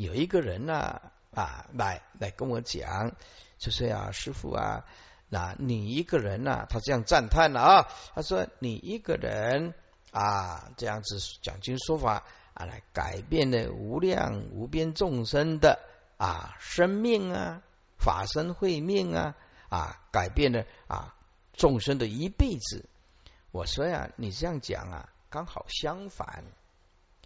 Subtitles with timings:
[0.00, 1.02] 有一个人呢
[1.34, 3.12] 啊，来来跟我讲，
[3.58, 4.86] 就是啊，师傅啊，
[5.28, 9.74] 那你一个人呢，他这样赞叹了啊，他说你一个人
[10.10, 12.24] 啊，这样子讲经说法
[12.54, 15.78] 啊，来改变了无量无边众生的
[16.16, 17.60] 啊生命啊，
[17.98, 19.36] 法身慧命啊
[19.68, 21.14] 啊，改变了啊
[21.52, 22.88] 众生的一辈子。
[23.50, 26.44] 我说呀，你这样讲啊，刚好相反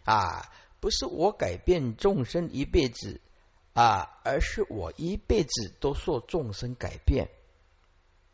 [0.05, 0.51] 啊，
[0.85, 3.23] 不是我改变众生一辈子
[3.73, 7.31] 啊，而是我一辈子都受众生改变。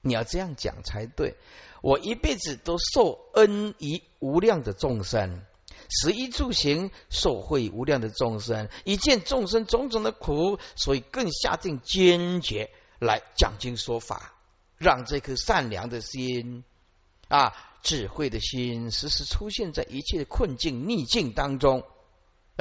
[0.01, 1.37] 你要这样讲才对。
[1.80, 5.45] 我一辈子都受恩于无量的众生，
[5.89, 14.34] 食衣住行受惠无量的众生，一见众生种种的苦，所以更下定坚决来讲经说法，
[14.77, 16.64] 让这颗善良的心
[17.28, 17.55] 啊。
[17.83, 21.83] 智慧的心时时出现在一切的困境逆境当中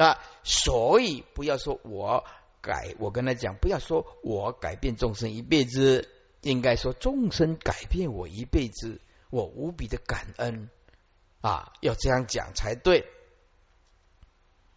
[0.00, 2.24] 啊，所以不要说我
[2.62, 6.08] 改，我跟他讲，不要说我改变众生一辈子，
[6.40, 8.98] 应该说众生改变我一辈子，
[9.28, 10.70] 我无比的感恩
[11.42, 13.04] 啊，要这样讲才对。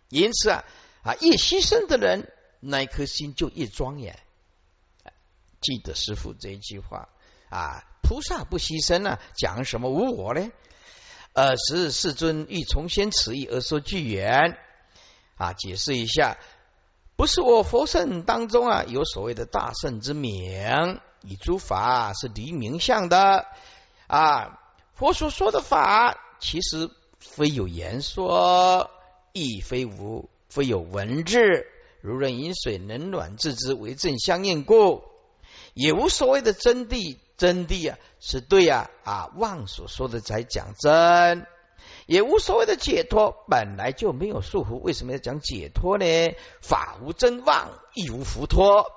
[0.10, 0.66] 因此啊
[1.04, 4.20] 啊，越牺牲的人，那一颗心就越庄严。
[5.62, 7.08] 记得师傅这一句话
[7.50, 7.86] 啊。
[8.04, 10.52] 菩萨不牺牲啊，讲什么无我呢？
[11.32, 14.58] 呃，是世尊欲重宣此意而说句言
[15.44, 16.38] 啊，解释一下，
[17.18, 23.46] 不是我佛圣当中啊有所谓的大圣之名，以诸法是离名相的
[24.08, 24.62] 啊。
[24.94, 28.90] 佛所说的法，其实非有言说，
[29.34, 31.40] 亦非无，非有文字，
[32.00, 35.04] 如人饮水，冷暖自知，为正相应故，
[35.74, 37.18] 也无所谓的真谛。
[37.36, 41.46] 真谛啊，是对呀啊，妄所说的才讲真，
[42.06, 46.06] 也无所谓的解脱，本来就没有束缚，为什么要讲解脱呢？
[46.62, 48.92] 法无真妄，亦无浮脱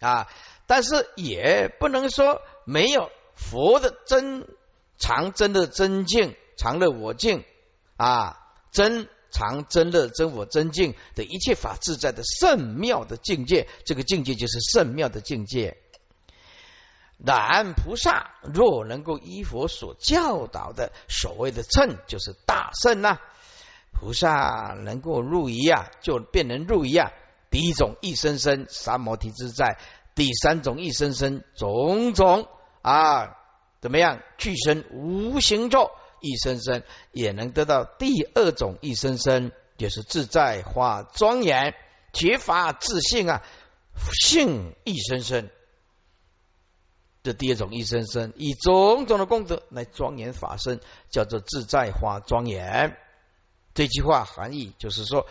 [0.00, 0.28] 啊，
[0.66, 4.46] 但是也不能说没有佛的真
[4.98, 7.44] 常真的真境，常乐我净
[7.96, 8.38] 啊，
[8.70, 15.76] 真常真乐真我真境的一切法自在的圣妙的境界，这个境界就是圣妙的境界。
[17.24, 23.18] 然菩萨若能够依佛所教导的所谓的称，就是大圣呐。
[23.92, 27.10] 菩萨能够入一啊，就便能入一啊。
[27.48, 29.78] 第一种一生生三摩提自在，
[30.14, 32.46] 第三种一生生种种
[32.82, 33.36] 啊，
[33.80, 34.20] 怎么样？
[34.36, 35.90] 具身无形咒
[36.20, 41.74] 一生生也能得到第二种一生生，就是自在化庄严，
[42.12, 43.42] 觉法自信啊，
[44.12, 45.48] 性一生生。
[47.26, 50.78] 这第二种一生生，以种种的功德来庄严法身，
[51.10, 52.96] 叫做自在化庄严。
[53.74, 55.26] 这句话含义就是说，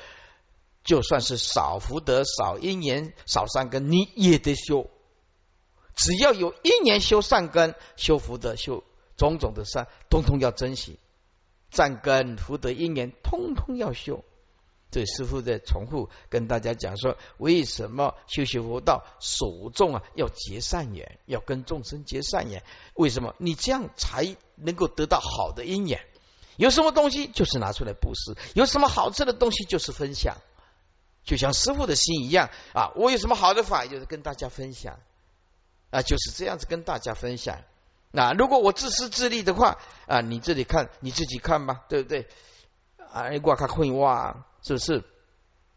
[0.84, 4.90] 就算是少福德、少因缘、少善根，你也得修。
[5.96, 8.84] 只要有一年修善根、修福德、修
[9.16, 11.00] 种种的善，通通要珍惜。
[11.72, 14.26] 善根、福德、因缘，通通要修。
[14.91, 20.03] 对师傅在重复跟大家讲说，为什么修习佛道首重啊？
[20.13, 22.63] 要结善缘，要跟众生结善缘。
[22.94, 23.35] 为什么？
[23.38, 26.00] 你这样才能够得到好的因缘。
[26.56, 30.38] 有什么东西就是拿出来布施，有什么好吃的东西就是分享。
[31.25, 35.00] 就像师傅的心一样啊，我有什么好的法，就是跟大家分享
[35.90, 37.63] 啊，就是这样子跟大家分享。
[38.12, 42.29] 那如果我自私自利的话啊，你这里看你自己看吧，对不对？
[43.12, 44.46] 啊，我看会哇。
[44.66, 45.03] 是不是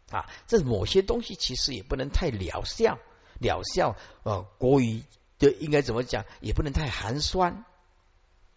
[0.09, 0.27] 啊？
[0.47, 2.97] 这某些东西其实也不能太疗效，
[3.39, 5.03] 疗效呃过于
[5.37, 6.25] 就应该怎么讲？
[6.41, 7.65] 也不能太寒酸，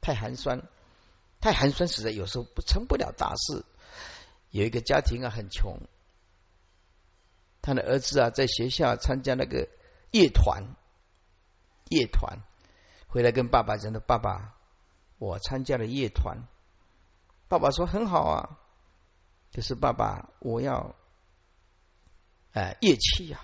[0.00, 0.62] 太寒酸，
[1.38, 3.66] 太寒酸，实在有时候不成不了大事。
[4.48, 5.80] 有一个家庭啊，很穷，
[7.60, 9.68] 他的儿子啊，在学校参加那个
[10.12, 10.74] 乐团，
[11.90, 12.38] 乐团
[13.06, 14.54] 回来跟爸爸讲的：“爸爸，
[15.18, 16.48] 我参加了乐团。”
[17.48, 18.58] 爸爸说：“很好啊。”
[19.52, 20.96] 就是爸爸，我要
[22.52, 23.38] 哎乐器呀，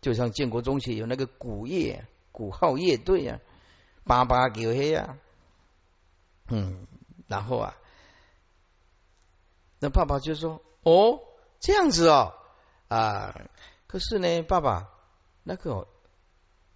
[0.00, 3.38] 就像建国中学有那个鼓乐、鼓号乐队啊，
[4.04, 5.18] 八八九黑呀，
[6.48, 6.86] 嗯，
[7.28, 7.76] 然后啊，
[9.78, 11.20] 那爸爸就说：“哦，
[11.58, 12.32] 这样子哦
[12.88, 13.50] 啊，
[13.86, 14.88] 可是呢，爸爸
[15.42, 15.86] 那个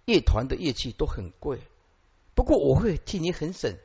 [0.05, 1.59] 乐团的乐器都很贵，
[2.35, 3.75] 不过我会替你很省。”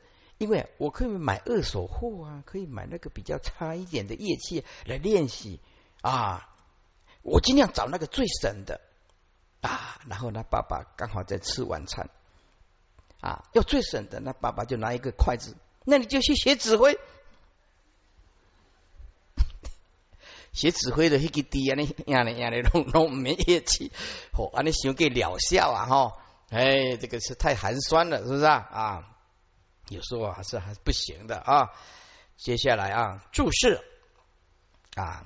[0.41, 5.59] 因为我可以买二手货啊，可以买那个比较差一点的乐器来练习
[6.01, 6.49] 啊。
[7.21, 8.81] 我尽量找那个最省的
[9.61, 10.01] 啊。
[10.09, 12.09] 然后呢，爸爸刚好在吃晚餐
[13.19, 15.55] 啊，要最省的，那爸爸就拿一个筷子，
[15.85, 16.97] 那你就去学指挥。
[20.53, 23.91] 写指挥的那个低啊，你呀你呀你弄弄没乐器，
[24.33, 26.17] 哦，啊你想给疗效啊哈，
[26.49, 28.55] 哎，这个是太寒酸了，是不是啊？
[28.55, 29.10] 啊，
[29.91, 31.69] 有时候还是还是不行的啊。
[32.37, 33.79] 接下来啊，注释
[34.95, 35.25] 啊，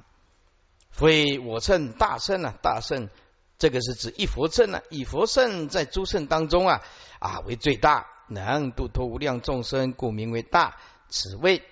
[0.89, 3.09] 非我称大圣啊，大圣
[3.57, 6.81] 这个是指一佛圣啊，以佛圣在诸圣当中啊
[7.19, 10.77] 啊为最大，能度脱无量众生，故名为大。
[11.09, 11.63] 此谓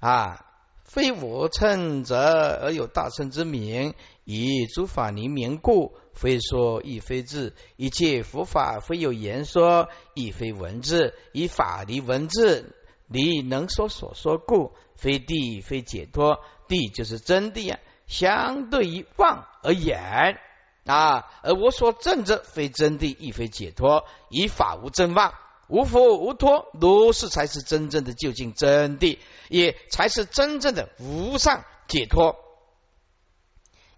[0.00, 0.46] 啊。
[0.88, 3.92] 非我称者，而有大圣之名，
[4.24, 5.94] 以诸法离名故。
[6.14, 11.12] 非说亦非字，一切佛法非有言说，亦非文字。
[11.32, 12.74] 以法离文字，
[13.06, 14.72] 离能说所说故。
[14.96, 17.78] 非地非解脱，地就是真谛啊。
[18.06, 20.38] 相对于妄而言
[20.86, 24.06] 啊，而我所证者，非真谛，亦非解脱。
[24.30, 25.34] 以法无真妄。
[25.68, 29.18] 无佛无托，如是才是真正的究竟真谛，
[29.48, 32.36] 也才是真正的无上解脱。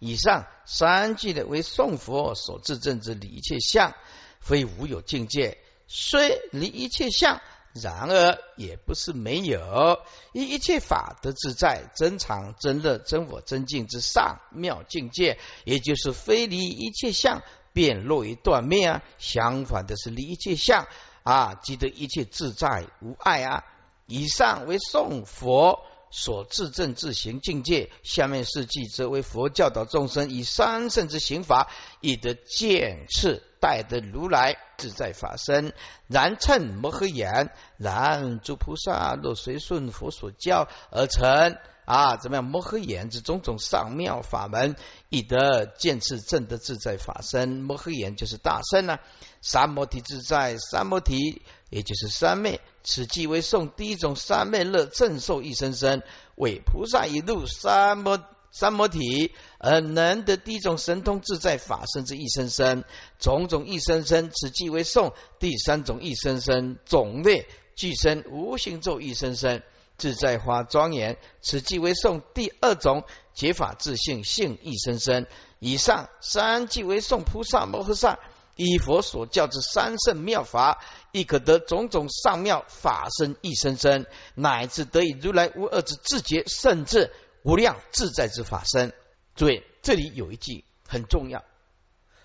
[0.01, 3.95] 以上三句的为宋佛所自证之理一切相，
[4.41, 7.41] 非无有境界，虽离一切相，
[7.75, 10.01] 然而也不是没有。
[10.33, 19.03] 以一切法得自在、真常、真乐、真我、真境之上妙境界，也就是非离一切相，便落于断灭啊。
[19.19, 20.89] 相反的是离一切相。
[21.23, 23.65] 啊，即得一切自在无碍啊！
[24.07, 31.71] 以上为宋佛所自证自行境界，下面是记则为佛教导众生以三圣之行法，
[32.01, 35.73] 以得见次待得如来自在法身。
[36.09, 41.57] 然称摩诃言，然诸菩萨若随顺佛所教而成。
[41.85, 42.45] 啊，怎么样？
[42.45, 44.77] 摩诃眼之种种上妙法门，
[45.09, 47.49] 以得见次正得自在法身。
[47.49, 48.99] 摩诃眼就是大圣呢。
[49.43, 52.61] 三摩提自在，三摩提也就是三昧。
[52.85, 56.03] 此即为颂第一种三昧乐正受一生生，
[56.37, 58.23] 为菩萨一路三摩
[58.53, 62.85] 三摩提而能得第一种神通自在法身之一生生。
[63.19, 69.63] 种种一生生，此即为颂第三种一生生种类具身无形咒一生生。
[70.01, 73.05] 自在花庄严，此即为颂第二种
[73.35, 75.27] 解法自性性一生生。
[75.59, 78.19] 以上三即为颂菩萨摩诃萨
[78.57, 80.83] 依佛所教之三圣妙法，
[81.13, 87.13] 亦可得种种上妙法身一生生，乃至得以如来无二之自觉，甚至
[87.43, 88.95] 无量自在之法身。
[89.35, 91.45] 注意，这里有一句很重要，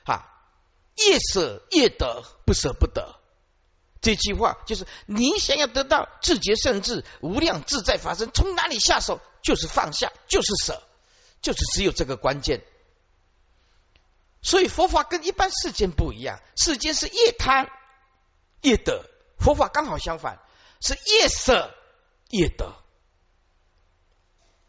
[0.06, 0.26] 啊，
[0.96, 3.20] 越舍越得，不舍不得。
[4.02, 9.20] 这句话就是：你想要得到自觉甚至无量自在法身，从哪里下手？
[9.42, 10.82] 就是放下，就是舍，
[11.42, 12.64] 就是只有这个关键。
[14.42, 17.68] 所以佛法跟一般世间不一样，世间是越贪
[18.62, 19.06] 越得，
[19.38, 20.40] 佛法刚好相反，
[20.82, 21.72] 是越舍
[22.32, 22.74] 越得。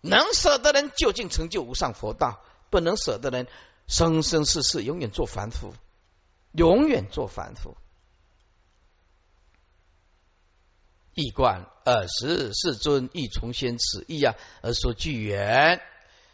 [0.02, 3.48] 能舍的人究竟成就无上佛道，不能舍的人
[3.86, 5.74] 生生世世永远做凡夫，
[6.52, 7.76] 永远做凡夫。
[11.16, 15.80] 一观二十世尊亦重先此意啊，而说具缘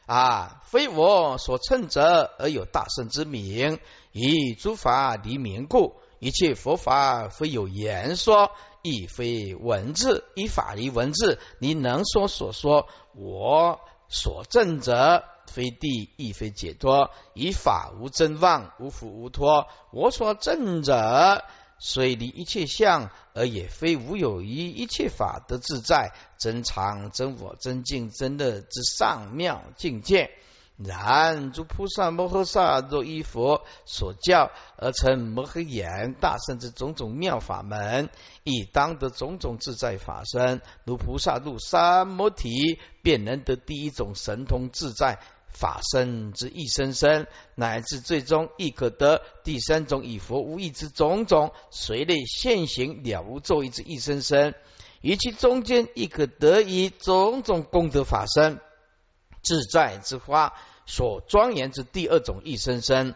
[0.06, 3.78] 啊，非我所称者，而有大圣之名，
[4.10, 8.50] 以诸法离名故，一切佛法非有言说，
[8.82, 21.44] 亦非文字，以法离文字，你能说所说，我所证者，非地亦非解脱，以法无真妄，无福无脱，我所证者。
[21.84, 30.30] 虽离一切相，而也非无有一一切法得自在、真常、真我、真境、真乐之上妙境界。
[30.76, 38.10] 然诸菩萨摩诃萨若依佛所教而成摩诃眼大圣之种种妙法门，
[38.44, 40.60] 亦当得种种自在法身。
[40.84, 45.18] 如菩萨入三摩提，便能得第一种神通自在。
[45.52, 54.54] 法身之一生生，乃至最终亦可得第三种以佛无意之种种随类现行了无咒意之一生生，
[55.00, 58.60] 于其中间亦可得以种种功德法身
[59.42, 60.54] 自在之花
[60.86, 63.14] 所庄严之第二种一生生。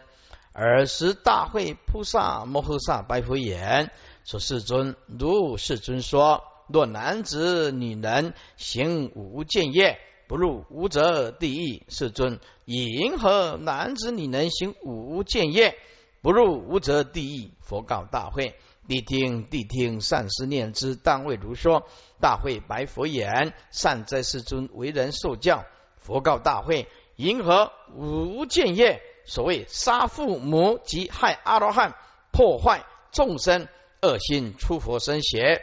[0.53, 3.91] 尔时大会菩萨摩诃萨白佛言：
[4.23, 9.99] 说世尊，如世尊说，若男子女人行无见业。
[10.27, 15.77] 不入无则地狱，世尊，以银河男子女能行无见业，
[16.21, 17.51] 不入无则地狱。
[17.61, 18.55] 佛告大会：
[18.87, 21.87] 谛听，谛听，善思念之，当为如说。
[22.19, 25.65] 大会白佛言：善哉，世尊，为人受教。
[25.97, 31.95] 佛告大会：银河无见业，所谓杀父母及害阿罗汉，
[32.31, 33.67] 破坏众生
[34.01, 35.61] 恶心，出佛身邪。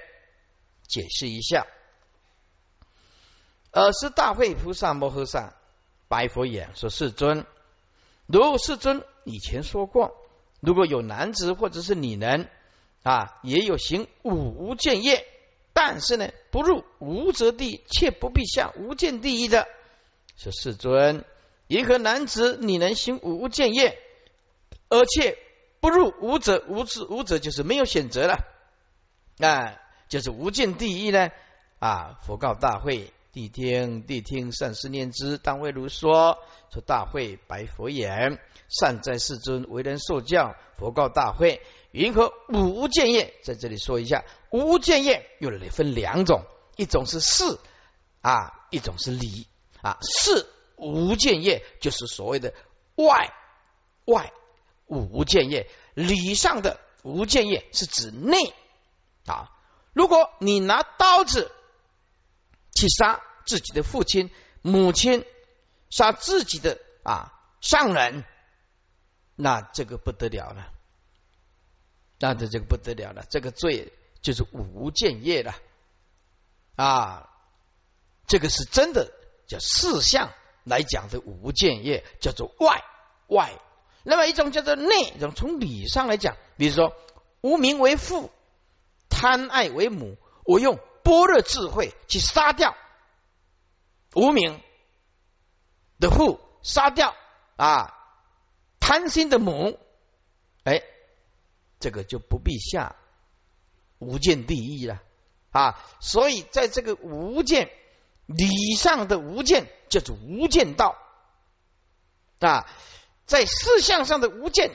[0.88, 1.66] 解释一下。
[3.74, 5.54] 尔时大会菩萨摩诃萨
[6.06, 7.44] 白佛言：“说世尊，
[8.26, 10.14] 如世尊以前说过，
[10.60, 12.48] 如果有男子或者是女人
[13.02, 15.26] 啊，也有行五无间业，
[15.72, 19.66] 但是呢，不入无则地，却不必下无间地狱的。
[20.36, 21.24] 说世尊，
[21.66, 23.98] 一个男子你能行五无间业，
[24.88, 25.36] 而且
[25.80, 28.44] 不入无者，无者无者就是没有选择了，
[29.40, 31.30] 啊，就是无间地狱呢？
[31.80, 35.38] 啊，佛告大会。”谛听，谛听，善思念之。
[35.38, 36.38] 当为如说，
[36.72, 38.38] 说大会白佛言：
[38.68, 40.54] 善哉，世尊，为人受教。
[40.78, 41.60] 佛告大会：
[41.90, 43.34] 云何无见业？
[43.42, 46.44] 在这里说一下，无见业又分两种，
[46.76, 47.58] 一种是事
[48.20, 49.48] 啊，一种是理
[49.82, 49.98] 啊。
[50.00, 52.54] 事无见业就是所谓的
[52.94, 53.34] 外
[54.04, 54.32] 外
[54.86, 58.54] 无见业，理上的无见业是指内
[59.26, 59.50] 啊。
[59.92, 61.50] 如果你拿刀子。
[62.74, 64.30] 去杀自己的父亲、
[64.62, 65.24] 母亲，
[65.90, 68.24] 杀自己的啊上人，
[69.36, 70.72] 那这个不得了了，
[72.18, 75.54] 那这这个不得了了，这个罪就是无间业了
[76.76, 77.30] 啊！
[78.26, 79.12] 这个是真的
[79.46, 80.32] 叫四相
[80.64, 82.82] 来讲的无间业，叫做外
[83.28, 83.52] 外。
[84.02, 86.96] 那么一种叫做内，一种从理上来讲，比如说
[87.42, 88.30] 无名为父，
[89.08, 90.78] 贪爱为母，我用。
[91.04, 92.74] 般若智慧去杀掉
[94.14, 94.60] 无名
[96.00, 97.14] 的父，杀掉
[97.56, 97.94] 啊
[98.80, 99.78] 贪心的母，
[100.64, 100.82] 哎，
[101.78, 102.96] 这个就不必下
[103.98, 105.00] 无间地狱了
[105.52, 105.78] 啊！
[106.00, 107.70] 所以在这个无间
[108.26, 110.96] 理上的无间叫做无间道
[112.40, 112.66] 啊，
[113.26, 114.70] 在事相上的无间，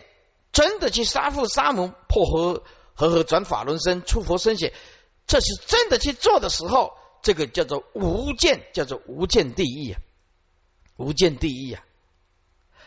[0.52, 4.74] 真的去杀父杀母，破和和合转法轮身，出佛身血。
[5.30, 10.02] 这是真的去做的时候，这个叫做无间，叫做无间地狱啊，
[10.98, 11.84] 无间地狱啊。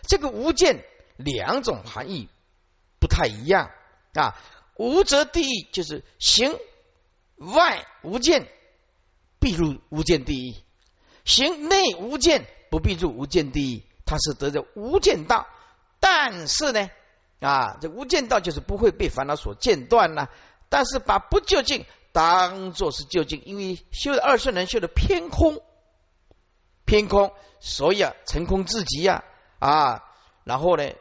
[0.08, 0.84] 这个无间
[1.16, 2.28] 两种含义
[2.98, 3.70] 不太一样
[4.14, 4.36] 啊。
[4.76, 6.58] 无则地狱就是行
[7.36, 8.48] 外无间，
[9.38, 10.56] 必入无间地狱；
[11.24, 13.82] 行内无间，不必入无间地狱。
[14.04, 15.46] 它是得着无间道，
[16.00, 16.90] 但是呢，
[17.38, 20.28] 啊，这无间道就是不会被烦恼所间断了。
[20.68, 21.86] 但是把不究竟。
[22.12, 25.62] 当做是究竟，因为修的二圣人修的偏空，
[26.84, 29.24] 偏空，所以啊，成空自极呀
[29.58, 30.04] 啊，
[30.44, 30.92] 然后呢，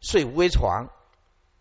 [0.00, 0.90] 睡无为床，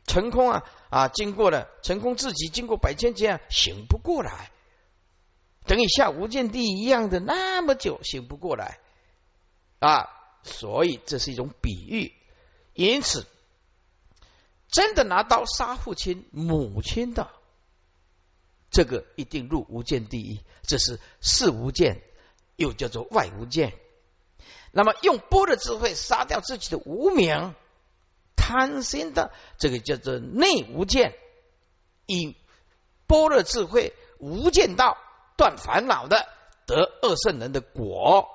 [0.05, 4.51] 成空啊啊，经过了成空自极，经过百千劫啊醒不过来，
[5.65, 8.79] 等于下无间地一样的那么久醒不过来
[9.79, 10.09] 啊，
[10.43, 12.11] 所以这是一种比喻，
[12.73, 13.25] 因此
[14.67, 17.31] 真的拿刀杀父亲母亲的。
[18.73, 22.01] 这个一定入无间地狱，这是事无间，
[22.55, 23.71] 又叫做外无间。
[24.71, 27.53] 那么用波的智慧杀掉自己的无名
[28.35, 31.13] 贪心的，这个叫做内无间。
[32.07, 32.35] 以
[33.05, 34.97] 波的智慧无间道
[35.37, 36.27] 断烦恼的，
[36.65, 38.27] 得二圣人的果，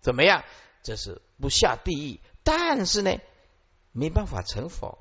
[0.00, 0.44] 怎么样？
[0.82, 3.18] 这是不下地狱，但是呢，
[3.92, 4.98] 没办法成佛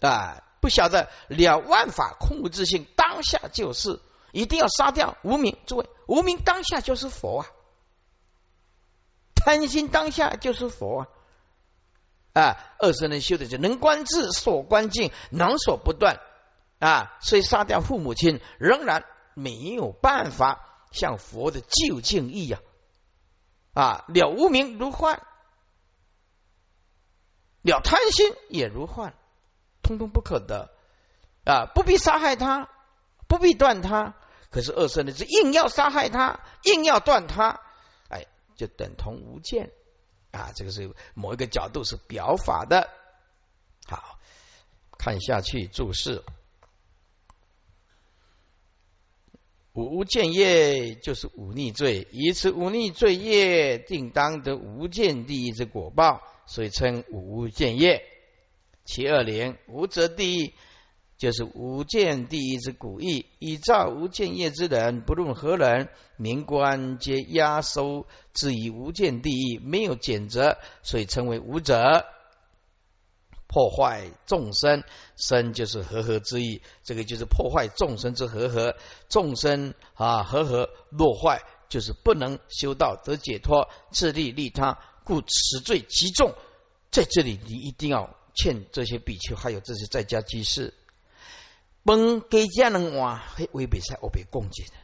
[0.00, 0.44] 啊。
[0.64, 4.00] 不晓得了万法空无自性，当下就是
[4.32, 5.58] 一定要杀掉无名。
[5.66, 7.46] 诸位，无名当下就是佛啊，
[9.34, 11.08] 贪心当下就是佛啊。
[12.32, 16.18] 啊，二十人修的就能观智，所观境，能所不断
[16.78, 17.14] 啊。
[17.20, 19.04] 所以杀掉父母亲，仍然
[19.34, 22.58] 没有办法向佛的究竟意呀。
[23.74, 25.20] 啊，了无名如幻，
[27.60, 29.12] 了贪心也如幻。
[29.84, 30.74] 通通不可得
[31.44, 31.66] 啊！
[31.74, 32.68] 不必杀害他，
[33.28, 34.16] 不必断他。
[34.50, 37.60] 可是二圣呢，是硬要杀害他，硬要断他，
[38.08, 38.26] 哎，
[38.56, 39.70] 就等同无间
[40.30, 40.52] 啊！
[40.56, 42.88] 这个是某一个角度是表法的。
[43.86, 44.18] 好，
[44.98, 46.24] 看下去注释：
[49.72, 58.08] 无间业就是忤逆罪，以此忤逆罪业，定当得无间地狱之果报，所以称无间业。
[58.84, 60.54] 其二零无则地狱，
[61.16, 63.26] 就是无间地狱之古义。
[63.38, 72.04] 以造无间业之人，不论何人，民官皆压收至以无间地狱，没有减责，所以称为无责。
[73.46, 74.82] 破坏众生，
[75.16, 78.76] 生就是和合之意，这个就是破坏众生之和合。
[79.08, 86.34] 众生啊和合落坏，就是不能修道得解脱，自利利他，故此罪极重。
[86.90, 88.16] 在这里，你一定要。
[88.34, 90.74] 欠这些比丘，还有这些在家居士，
[91.84, 94.74] 本给家人哇，会违背在我被供给的，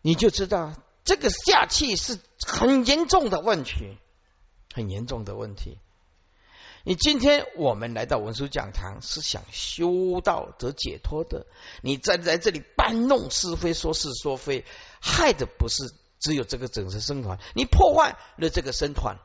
[0.00, 3.96] 你就知道这个下气是很严重的问题，
[4.74, 5.78] 很严重的问题。
[6.84, 11.46] 你今天我们来到文殊讲堂，是想修道得解脱的。
[11.80, 14.64] 你站在这里搬弄是非，说是说非，
[15.00, 19.18] 害的不是只有这个整个僧团，你破坏了这个僧团，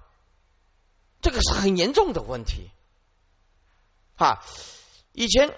[1.22, 2.72] 这个是很严重的问题。
[4.16, 4.44] 哈，
[5.14, 5.54] 以前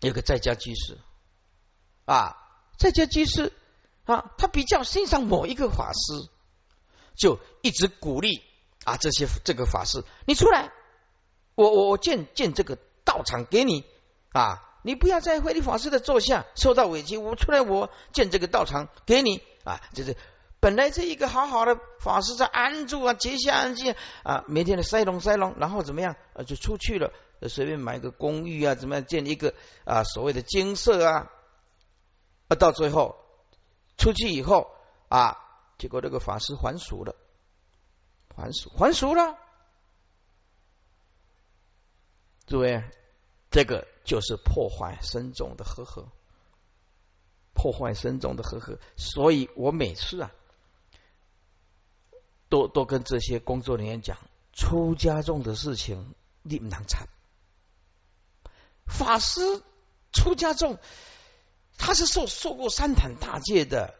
[0.00, 0.98] 有个在家居士
[2.04, 2.36] 啊，
[2.78, 3.52] 在家居士
[4.04, 6.30] 啊，他比较欣赏某一个法师，
[7.16, 8.42] 就一直鼓励。
[8.84, 10.70] 啊，这些这个法师，你出来，
[11.54, 13.82] 我我我建建这个道场给你
[14.32, 14.62] 啊！
[14.82, 19.80] 你不要在慧理法师的座下受到委屈，我出来我建这个道场给你啊！
[19.94, 20.18] 就是
[20.64, 27.12] 本来这一个好好的法师在安住啊，结下安静啊，每天的塞隆塞隆，然后怎么样啊，就出去了，
[27.50, 29.52] 随便买个公寓啊，怎么样建一个
[29.84, 31.30] 啊所谓的精舍啊，
[32.48, 33.14] 啊到最后
[33.98, 34.70] 出去以后
[35.10, 35.36] 啊，
[35.76, 37.14] 结果这个法师还俗了。
[38.34, 39.36] 还俗还俗了，
[42.46, 42.82] 诸位，
[43.50, 46.08] 这个就是破坏深种的和合，
[47.52, 48.78] 破坏深种的和合。
[48.96, 50.32] 所以我每次啊，
[52.54, 54.16] 都都跟这些工作人员讲，
[54.52, 57.08] 出家众的事情你不能掺。
[58.86, 59.40] 法师
[60.12, 60.78] 出家众，
[61.76, 63.96] 他是受受过三坛大戒的。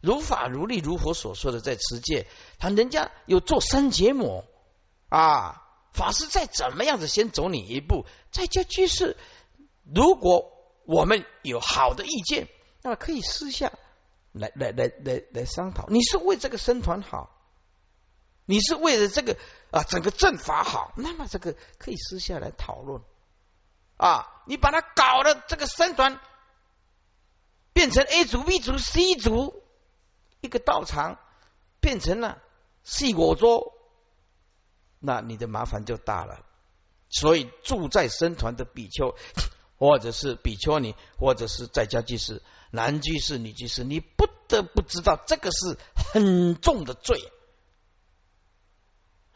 [0.00, 2.28] 如法如律如佛所说的，在持戒，
[2.60, 4.44] 他人家有做三结膜
[5.08, 9.16] 啊，法师再怎么样子先走你一步，在家居士，
[9.92, 10.52] 如果
[10.84, 12.46] 我们有好的意见，
[12.82, 13.72] 那可以私下
[14.30, 15.88] 来来来来来商讨。
[15.88, 17.41] 你是为这个僧团好，
[18.52, 19.38] 你是为了这个
[19.70, 23.00] 啊整个阵法好，那么这个可以私下来讨论
[23.96, 24.28] 啊。
[24.46, 26.20] 你把它搞的这个僧团
[27.72, 29.62] 变成 A 组、B 组、C 组。
[30.42, 31.18] 一个道场
[31.80, 32.42] 变成了
[32.82, 33.72] 细果桌，
[34.98, 36.44] 那你的麻烦就大了。
[37.08, 39.14] 所以住在僧团的比丘，
[39.78, 47.32] 或者是比丘尼，或者是在家居士、男居士、女居士，你不得不知道这个是很重的罪。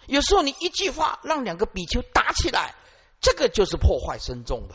[0.07, 2.75] 有时候你一句话让两个比丘打起来，
[3.21, 4.75] 这个就是破坏僧众的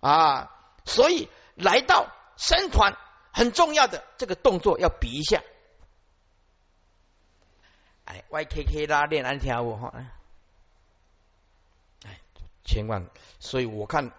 [0.00, 0.50] 啊。
[0.84, 2.96] 所以来到僧团。
[3.34, 5.42] 很重要的这个动作要比一下，
[8.04, 9.90] 哎，YKK 拉链安条舞哈，
[12.04, 12.20] 哎，
[12.62, 13.08] 千万，
[13.40, 14.12] 所以我看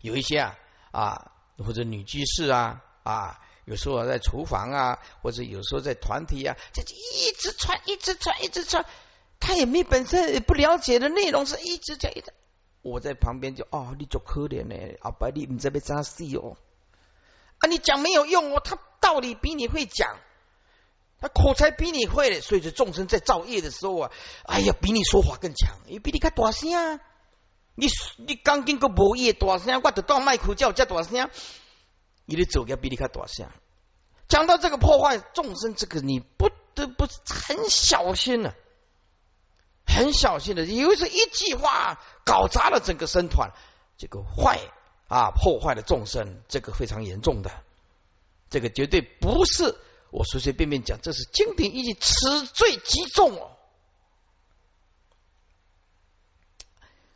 [0.00, 0.58] 有一些啊
[0.90, 8.86] 啊，或者女居士啊啊，有时候在厨房啊，或者有时候在团体啊，就一直传，一直传，一直传，
[9.38, 12.32] 他也没本身不了解的内容，是一直讲，一直，
[12.80, 16.56] 我在旁边就哦，你做可怜呢，阿伯你唔知要咋死哦。
[17.58, 20.16] 啊，你讲没有用哦，他道理比你会讲，
[21.20, 24.10] 他口才比你会，所以这众生在造业的时候啊，
[24.44, 27.00] 哎呀，比你说话更强，也比你较大声啊。
[27.74, 31.28] 你你刚经过无业大声，我得到麦克叫叫大声，
[32.28, 33.48] 你的走要比你较大声。
[34.28, 38.54] 讲到这个破坏众生，这个你不得不很小心了，
[39.84, 43.50] 很小心的，因为是一句话搞砸了整个僧团，
[43.96, 44.60] 这个坏。
[45.08, 45.30] 啊！
[45.30, 47.50] 破坏了众生，这个非常严重的，
[48.50, 49.74] 这个绝对不是
[50.10, 53.56] 我随随便便讲，这是经典依据，此罪极重哦。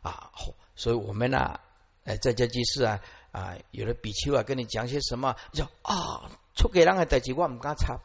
[0.01, 0.31] 啊，
[0.75, 1.59] 所以我们呢，
[2.03, 2.99] 哎，在家居士啊
[3.33, 7.99] 啊，有的比丘啊，跟你讲些什么，叫啊，出给人的代志我唔敢插，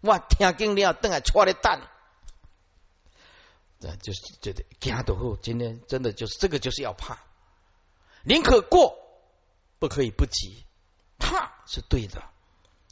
[0.00, 1.80] 我听经了，等下错的蛋，
[3.78, 7.18] 这就是觉得惊到后，今天真的就是这个，就是要怕。
[8.24, 8.96] 宁可过，
[9.78, 10.64] 不可以不急。
[11.20, 12.22] 怕是对的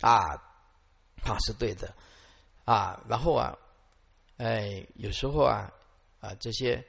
[0.00, 0.42] 啊，
[1.22, 1.94] 怕是对的
[2.64, 3.02] 啊。
[3.08, 3.56] 然后啊，
[4.36, 5.72] 哎，有时候啊
[6.20, 6.84] 啊，这些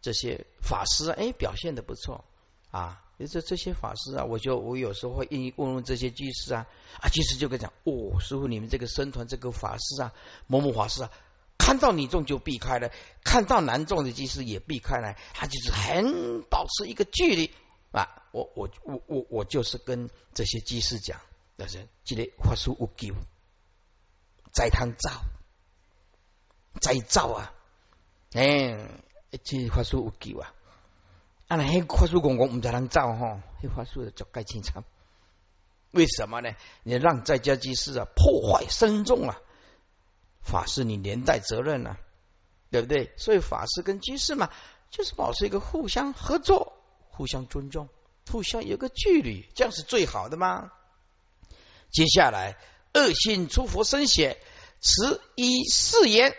[0.00, 2.24] 这些法师哎表现的不错
[2.70, 3.02] 啊。
[3.18, 5.26] 这这些法师啊，我就我有时候会
[5.56, 6.66] 问问这些居士啊
[7.00, 10.12] 啊，居士就跟讲哦，师傅你们这个僧团这个法师啊，
[10.46, 11.10] 某某法师啊，
[11.56, 12.90] 看到你众就避开了，
[13.24, 17.50] 看到男众的居士也避开了，他就是很保持一个距离。
[17.92, 21.18] 啊，我我我我我就是跟这些居士讲，
[21.56, 23.14] 那是记得法术无救，
[24.52, 25.22] 在汤造，
[26.82, 27.54] 在造啊，
[28.32, 28.76] 哎，
[29.42, 30.52] 这法术无救啊，
[31.48, 34.84] 啊，那黑法术公公唔才能造哈，黑法术就该清场。
[35.92, 36.50] 为什么呢？
[36.82, 39.38] 你让在家居士啊破坏深重啊，
[40.42, 41.98] 法师你连带责任啊，
[42.70, 43.12] 对不对？
[43.16, 44.50] 所以法师跟居士嘛，
[44.90, 46.72] 就是保持一个互相合作。
[47.08, 47.88] 互相尊重，
[48.30, 50.70] 互相有个距离，这样是最好的吗？
[51.90, 52.58] 接下来
[52.92, 54.38] 恶心出佛身血，
[54.82, 56.34] 持一誓言，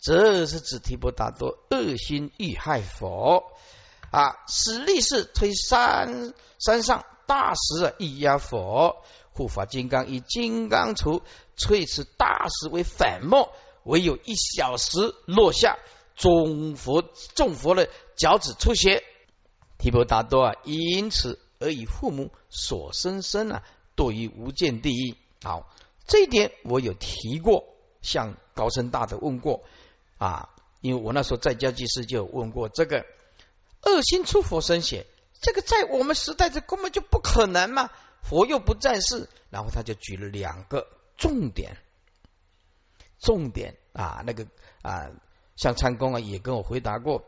[0.00, 3.52] 这是指提婆达多恶心欲害佛
[4.10, 4.36] 啊！
[4.48, 8.96] 使力士推山山上大石以压佛，
[9.32, 11.22] 护法金刚以金刚杵
[11.56, 13.52] 淬此大石为粉末，
[13.84, 15.78] 唯有一小时落下，
[16.16, 19.04] 众佛众佛的脚趾出血。
[19.78, 23.62] 提婆达多啊，因此而以父母所生身啊，
[23.96, 25.16] 堕于无间地狱。
[25.42, 25.70] 好，
[26.06, 27.64] 这一点我有提过，
[28.02, 29.62] 向高僧大德问过
[30.18, 33.06] 啊，因为我那时候在家居士就问过这个
[33.82, 35.06] 恶心出佛身血，
[35.40, 37.90] 这个在我们时代这根本就不可能嘛，
[38.22, 39.28] 佛又不在世。
[39.50, 41.76] 然后他就举了两个重点，
[43.18, 44.46] 重点啊，那个
[44.82, 45.10] 啊，
[45.56, 47.24] 像参公啊也跟我回答过。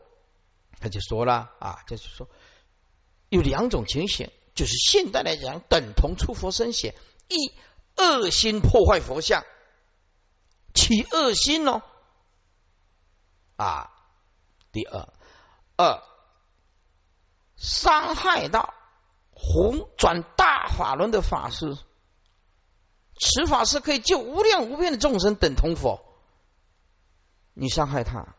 [0.79, 2.29] 他就说了啊，就是说
[3.29, 6.95] 有两种情形，就是现代来讲等同出佛身血，
[7.29, 7.53] 一
[7.95, 9.45] 恶心破坏佛像，
[10.73, 11.81] 起恶心哦
[13.55, 13.89] 啊。
[14.71, 15.07] 第二，
[15.77, 16.03] 二
[17.55, 18.73] 伤害到
[19.31, 21.77] 红转大法轮的法师，
[23.19, 26.03] 此法师可以救无量无边的众生，等同佛，
[27.53, 28.35] 你伤害他。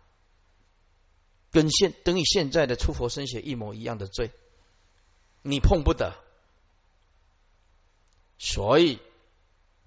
[1.51, 4.33] 跟现等于现在的出佛身血一模一样的罪，
[5.43, 6.13] 你碰不得。
[8.39, 9.01] 所以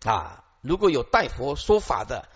[0.06, 2.30] 啊，如果有代佛说法的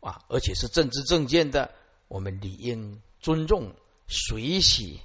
[0.00, 1.72] 啊，而且是正知正见的，
[2.08, 3.76] 我们理应尊重、
[4.08, 5.00] 随喜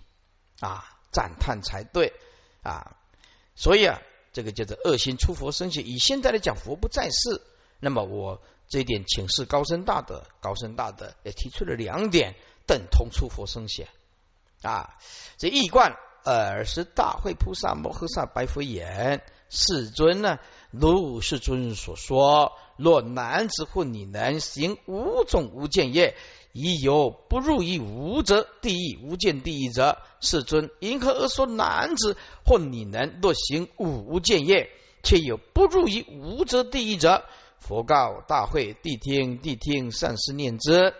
[0.59, 2.13] 啊，赞叹才对
[2.63, 2.95] 啊。
[3.55, 4.01] 所以啊，
[4.33, 5.81] 这个叫做恶心出佛身血。
[5.81, 7.41] 以现在来讲，佛不在世，
[7.79, 12.35] 那么我这一点请示高僧大德，高僧大德也提出了两点。
[12.67, 13.87] 等同出佛身血
[14.61, 14.97] 啊！
[15.37, 20.37] 这一贯尔时大会菩萨摩诃萨白佛言：“世尊呢？
[20.69, 26.17] 如世尊所说，若男子或女人行五种无间业，
[26.57, 34.71] 已有不入于无则地狱无间地狱者，世尊因何而说男子或女人若行五无间业，
[35.03, 37.23] 却有不入于无则地狱者？”
[37.61, 40.95] 佛告大会：“谛听，谛听，善思念之。”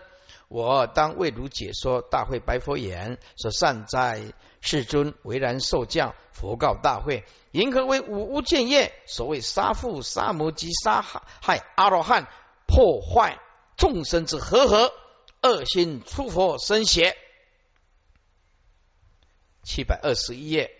[0.46, 2.02] 我当为汝解说。
[2.02, 6.14] 大会白佛言：说善哉，世尊为然受教。
[6.30, 8.92] 佛告大会：因何为五无间业？
[9.06, 12.28] 所谓杀父、杀母及杀害阿罗汉，
[12.66, 13.38] 破坏
[13.76, 14.92] 众生之和合，
[15.42, 17.16] 恶心出佛生血。
[19.62, 20.70] 七百二十一页。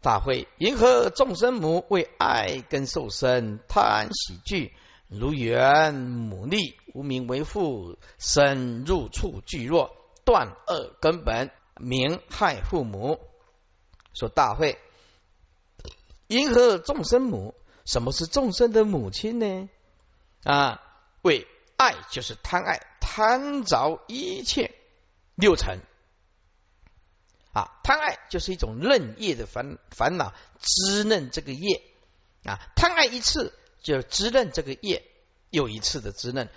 [0.00, 4.74] 大会：银河众生母为爱根受身，贪喜惧。
[5.08, 13.20] 如缘母力，无名为父，身入处俱弱，断恶根本，名害父母。
[14.14, 14.78] 说大会，
[16.26, 17.54] 因何众生母？
[17.84, 19.68] 什么是众生的母亲呢？
[20.44, 20.82] 啊，
[21.22, 24.74] 为爱就是贪爱，贪着一切
[25.34, 25.80] 六尘
[27.52, 31.82] 啊，贪爱就是一种嫩叶的烦烦恼，滋嫩这个叶
[32.44, 33.52] 啊，贪爱一次。
[33.82, 35.02] 就滋润这个叶，
[35.50, 36.48] 又一次的滋润，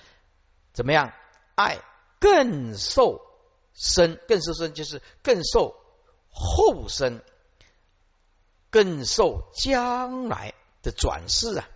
[0.73, 1.12] 怎么样？
[1.55, 1.81] 爱
[2.19, 3.19] 更受
[3.73, 5.75] 深，更受深就是更受
[6.29, 7.23] 后生，
[8.69, 10.53] 更受将来
[10.84, 11.67] 的转世啊！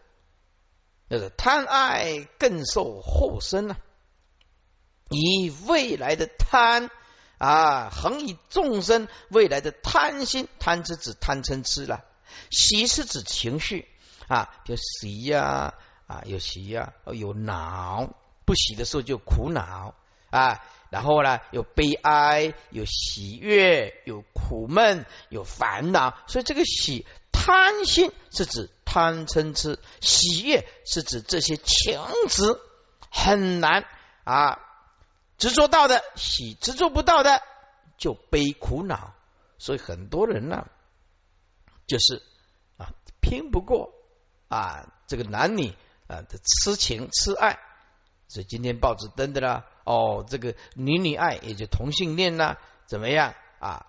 [1.10, 3.79] 就是贪爱更受后生啊，
[5.09, 6.89] 以未来的贪
[7.37, 12.03] 啊，恒以众生未来的贪心，贪是指贪嗔痴了，
[12.49, 13.87] 喜是指情绪。
[14.27, 15.73] 啊，就喜呀，
[16.05, 18.13] 啊有喜呀，有恼，
[18.45, 19.95] 不喜的时候就苦恼
[20.29, 32.59] 啊，然后呢有悲哀，有喜悦，有苦闷，有烦恼，所以这个喜贪心是指贪嗔痴，喜悦是指这些情执
[33.09, 33.83] 很难
[34.25, 34.59] 啊
[35.39, 37.41] 执着到的喜，执着不到的
[37.97, 39.15] 就悲苦恼，
[39.58, 40.67] 所以很多人呢
[41.88, 42.21] 就是
[42.78, 43.93] 啊拼不过。
[44.49, 45.75] 啊，这个男女
[46.08, 47.60] 啊的痴情痴爱，
[48.28, 49.67] 所以今天报纸登的啦。
[49.84, 53.86] 哦，这个女女爱也就同性恋啦，怎么样啊？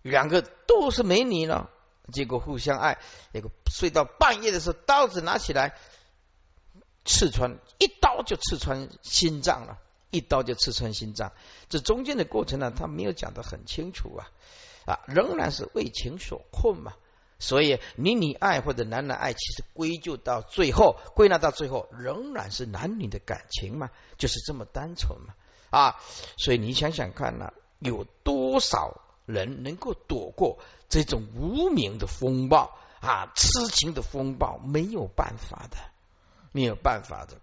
[0.00, 1.68] 两个都是美女了，
[2.10, 2.96] 结果互相爱，
[3.34, 5.76] 结果睡到半夜的时候，刀子拿起来
[7.04, 9.78] 刺穿，一刀就刺穿心脏了，
[10.10, 11.32] 一刀就刺穿心脏。
[11.68, 14.28] 这中间的过程呢，他没有讲得很清楚啊
[14.86, 16.94] 啊，仍然是为情所困嘛。
[17.38, 25.34] 所以，你你爱或者男男爱，其实归咎到最后，归纳到最后，仍然是男女的感情嘛，就是这么单纯嘛
[25.68, 26.00] 啊！
[26.38, 35.76] 所以你想想看呢，有多少人能够躲过这种无名的风暴啊，痴情的风暴没有办法的，
[36.52, 37.36] 没有办法的。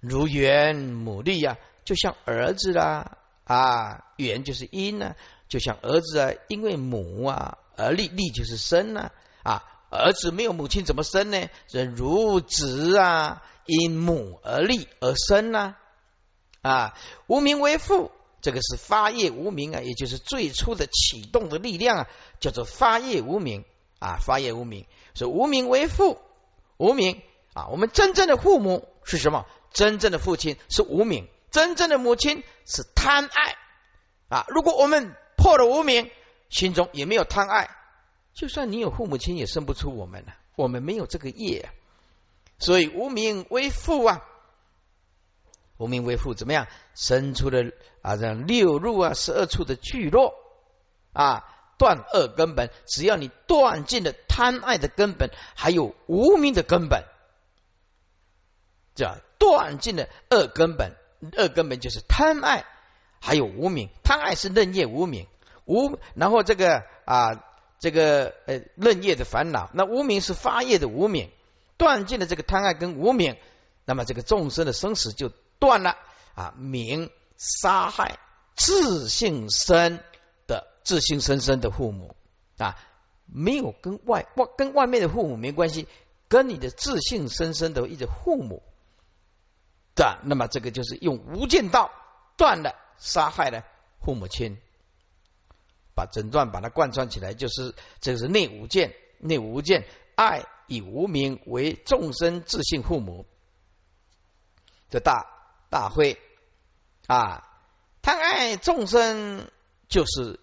[0.00, 5.14] 如缘母力啊，就像儿子啦啊，缘就是因呢，
[5.48, 9.10] 就像儿子啊，因为母啊而立，立就是生呢
[9.42, 11.48] 啊，儿子没有母亲怎么生呢？
[11.66, 15.76] 这如子啊，因母而立而生呢
[16.62, 16.94] 啊，
[17.26, 18.10] 无名为父，
[18.40, 22.08] 这个是发业无名啊，也就是最初的启动的力量啊，
[22.38, 23.64] 叫做发业无名
[23.98, 26.18] 啊，发业无名，所以无名为父，
[26.78, 27.20] 无名
[27.52, 29.44] 啊，我们真正的父母是什么？
[29.72, 33.56] 真正的父亲是无名，真正的母亲是贪爱
[34.28, 34.44] 啊！
[34.48, 36.10] 如果我们破了无名，
[36.48, 37.70] 心中也没有贪爱，
[38.34, 40.34] 就算你有父母亲，也生不出我们了。
[40.56, 41.70] 我们没有这个业，
[42.58, 44.26] 所以无名为父啊！
[45.78, 46.66] 无名为父，怎么样？
[46.94, 47.70] 生出了
[48.02, 50.34] 啊，这六入啊，十二处的聚落
[51.14, 51.44] 啊，
[51.78, 52.70] 断恶根本。
[52.86, 57.04] 只要你断尽了贪爱的根本，还有无名的根本。
[58.94, 60.94] 叫断尽了恶根本，
[61.36, 62.66] 恶根本就是贪爱，
[63.20, 63.88] 还有无名。
[64.04, 65.26] 贪爱是任业无名，
[65.64, 67.42] 无然后这个啊，
[67.78, 71.30] 这个呃任业的烦恼，那无名是发业的无名。
[71.78, 73.38] 断尽了这个贪爱跟无名，
[73.86, 75.96] 那么这个众生的生死就断了
[76.34, 76.52] 啊。
[76.58, 78.18] 名杀害
[78.54, 80.00] 自性生
[80.46, 82.14] 的自性生生的父母
[82.58, 82.76] 啊，
[83.24, 85.88] 没有跟外外跟外面的父母没关系，
[86.28, 88.62] 跟你的自性生生的一个父母。
[89.94, 91.90] 的，那么这个就是用无间道
[92.36, 93.64] 断了，杀害了
[94.00, 94.56] 父母亲，
[95.94, 103.26] 把整段把它贯穿起来，就是这个是内无间，内无间，爱以无名为众生自性父母
[104.88, 105.26] 的大
[105.68, 106.18] 大会
[107.06, 107.46] 啊，
[108.00, 109.50] 贪爱众生
[109.88, 110.40] 就是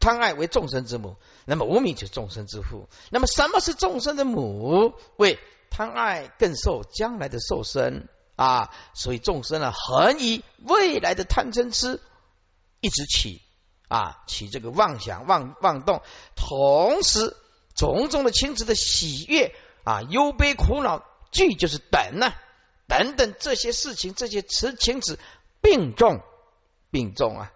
[0.00, 4.94] 贪爱为众生之母，那么无名就是众生之父，那么什么是众生的母？
[5.16, 5.38] 为
[5.70, 8.08] 贪爱更受将来的受生。
[8.40, 12.00] 啊，所以众生呢，恒以未来的贪嗔痴
[12.80, 13.42] 一直起
[13.86, 16.00] 啊，起这个妄想、妄妄动，
[16.36, 17.36] 同时
[17.74, 22.32] 种种的亲子的喜悦啊、忧悲苦恼聚，就是等呢，
[22.88, 25.18] 等等这些事情，这些词情子
[25.60, 26.22] 并重
[26.90, 27.52] 并重啊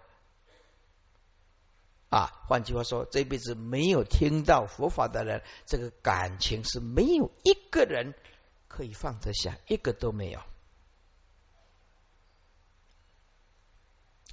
[2.09, 8.13] 啊，换句话说，这辈子没有听到佛法的人，这个感情是没有一个人
[8.67, 10.39] 可以放得下，一个都没有。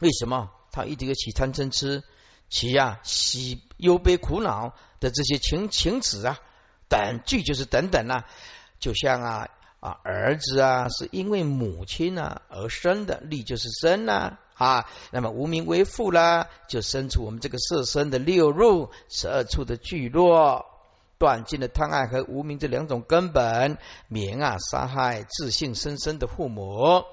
[0.03, 2.03] 为什么他一定要起贪嗔痴，
[2.51, 6.41] 起呀喜忧悲苦恼的这些情情子啊
[6.89, 8.27] 等句就是等等啊，
[8.81, 20.67] 就像啊啊儿子啊是因为母亲啊而生的，力就是生呐啊，那么无名为父啦，就生出我们这个色身的六入十二处的聚落，
[21.17, 27.05] 断尽了贪爱和无名这两种根本，免啊杀害自信生生的父母，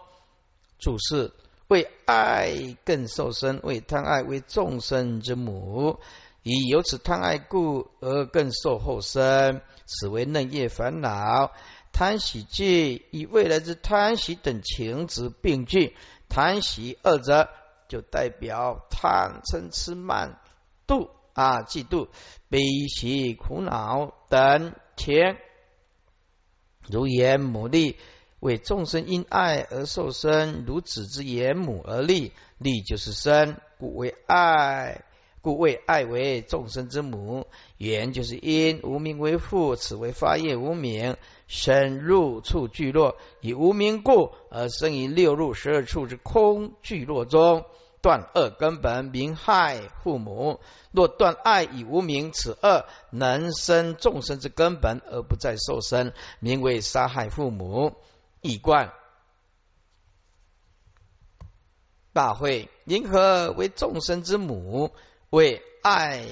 [0.80, 1.32] 注释。
[1.70, 6.00] 为爱更受生，为贪爱为众生之母，
[6.42, 11.52] 以由此贪爱故而更受后生，此为嫩业烦恼。
[11.92, 15.96] 贪喜惧以未来之贪喜等情执并具，
[16.28, 17.50] 贪喜二者
[17.88, 20.40] 就代表贪嗔痴慢
[20.88, 22.08] 妒啊嫉妒
[22.50, 25.16] 悲喜苦恼等情，
[26.88, 27.96] 如言母力。
[28.40, 35.04] 为众生因爱而受生，如子之言母而立，立就是生，故为爱，
[35.42, 37.48] 故为爱为众生之母。
[37.78, 47.66] 缘就是因，无名为父，此为发业无名，生入处聚落，以无名故而生于六入十二处之空聚落中，
[48.02, 50.62] 断恶根本，名害父母。
[50.92, 57.96] 若断爱以无名，此恶能生众生之根本而不再受生，名为杀害父母。
[58.42, 58.94] 以观
[62.14, 64.92] 大会，银河为众生之母，
[65.30, 66.26] 为爱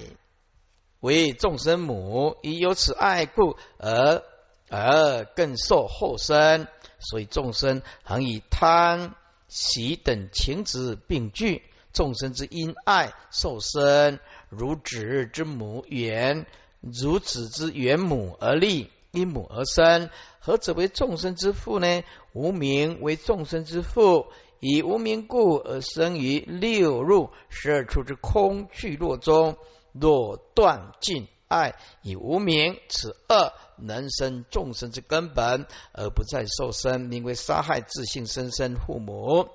[1.00, 4.24] 为众生母，以有此爱故而
[4.70, 6.67] 而更受后生。
[7.00, 9.13] 所以众生恒以贪
[9.48, 16.48] 喜等情执并聚，众生之因爱受生，如子之母缘，
[16.82, 18.89] 如子之缘母而立。
[19.18, 22.04] 因母而生，何者为众生之父呢？
[22.34, 24.28] 无名为众生之父，
[24.60, 29.58] 以无名故而生于六入十二处之空聚落中。
[29.94, 39.50] 若断尽爱以无名，此恶能生众生之根本，而不再受生，名为杀害自性生生父母。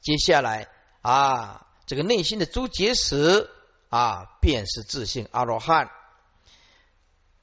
[0.00, 0.66] 接下来
[1.02, 3.48] 啊，这个内心的诸结石
[3.90, 5.88] 啊，便是自性阿罗汉。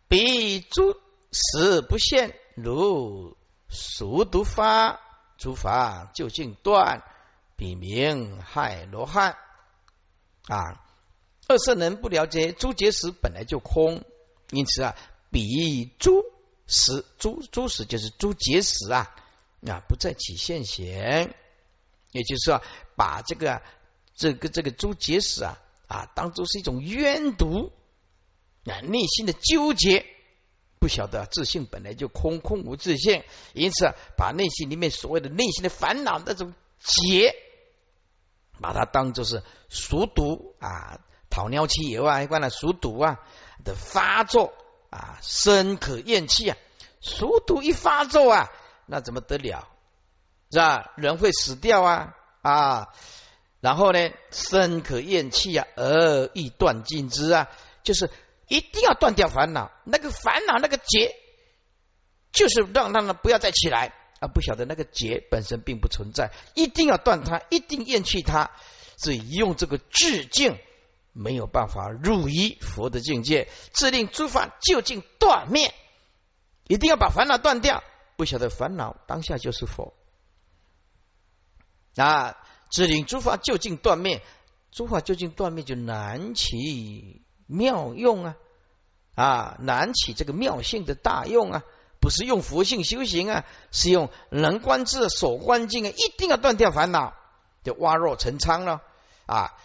[0.09, 0.99] 彼诸
[1.31, 3.37] 时不现，如
[3.69, 4.99] 熟毒发，
[5.37, 7.03] 诸法究竟断，
[7.55, 9.37] 彼名害罗汉
[10.47, 10.83] 啊。
[11.47, 14.03] 二圣人不了解诸结时本来就空，
[14.49, 14.95] 因此啊，
[15.29, 16.23] 彼诸
[16.65, 19.15] 时诸诸时就是诸结时啊
[19.67, 20.87] 啊不再起现行，
[22.11, 22.63] 也就是说，
[22.95, 23.61] 把这个
[24.15, 27.71] 这个这个诸结时啊啊当做是一种冤毒。
[28.81, 30.05] 内心的纠结，
[30.79, 37.35] 不晓得自信本来就空，空无自信，因此把内心里面所谓的内心的烦恼那种结，
[38.61, 43.19] 把它当做是熟毒啊，讨尿气以外，关了熟毒啊
[43.65, 44.53] 的发作
[44.89, 46.57] 啊，深可厌气啊，
[47.01, 48.49] 熟毒一发作啊，
[48.85, 49.67] 那怎么得了？
[50.51, 50.93] 是吧？
[50.95, 52.87] 人会死掉啊啊！
[53.59, 57.49] 然后呢，深可厌气啊，而欲断尽之啊，
[57.83, 58.09] 就是。
[58.49, 61.15] 一定要断掉烦恼，那个烦恼那个结，
[62.33, 64.27] 就是让让他不要再起来啊！
[64.27, 68.51] 不晓得那个结本身并不存在，一定要断它，一定厌弃它，
[68.97, 70.57] 所以用这个致敬
[71.13, 75.73] 没有办法入一佛的境界，自令诸法究竟断灭，
[76.67, 77.83] 一定要把烦恼断掉。
[78.17, 79.93] 不晓得烦恼当下就是佛
[81.95, 82.35] 啊！
[82.71, 84.21] 自令诸法究竟断灭，
[84.71, 87.23] 诸法究竟断灭就难起。
[87.49, 88.37] 妙用啊
[89.15, 91.63] 啊，难起这个妙性的大用啊，
[91.99, 97.15] 不是用佛性修行啊，是用能观智、所观境啊，一定要断掉烦恼，
[97.63, 98.81] 就挖若成仓了
[99.25, 99.57] 啊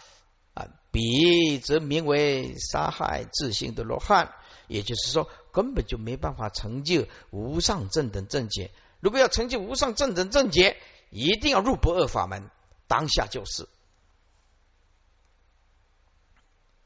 [0.55, 0.67] 啊！
[0.91, 4.33] 彼则名为杀害自性的罗汉，
[4.67, 8.71] 也就是说，根本就没办法成就无上正等正解。
[8.99, 10.77] 如果要成就无上正等正解，
[11.11, 12.49] 一定要入不二法门，
[12.87, 13.69] 当下就是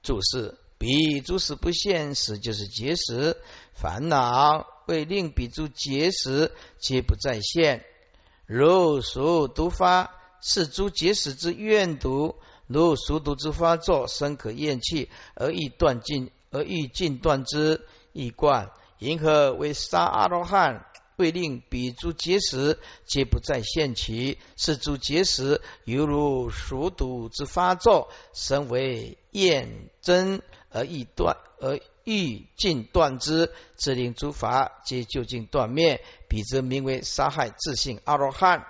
[0.04, 0.58] 注释。
[0.80, 3.36] 彼诸时不现实，就是结石
[3.74, 7.86] 烦恼，为令彼诸结石皆不再现。
[8.46, 10.10] 如熟毒发，
[10.42, 18.72] 是诸结石之怨毒；如熟毒之发作，深可厌弃，而欲断尽，而欲尽断之，亦贯。
[19.00, 20.86] 银河为杀阿罗汉，
[21.18, 24.38] 为令彼诸结石皆不再现其。
[24.56, 30.42] 是诸结石犹如熟毒之发作，身为厌真。
[30.71, 38.65] 而欲断，而欲尽断之，自令诸法皆究竟断灭，彼则名为杀害自性阿罗汉。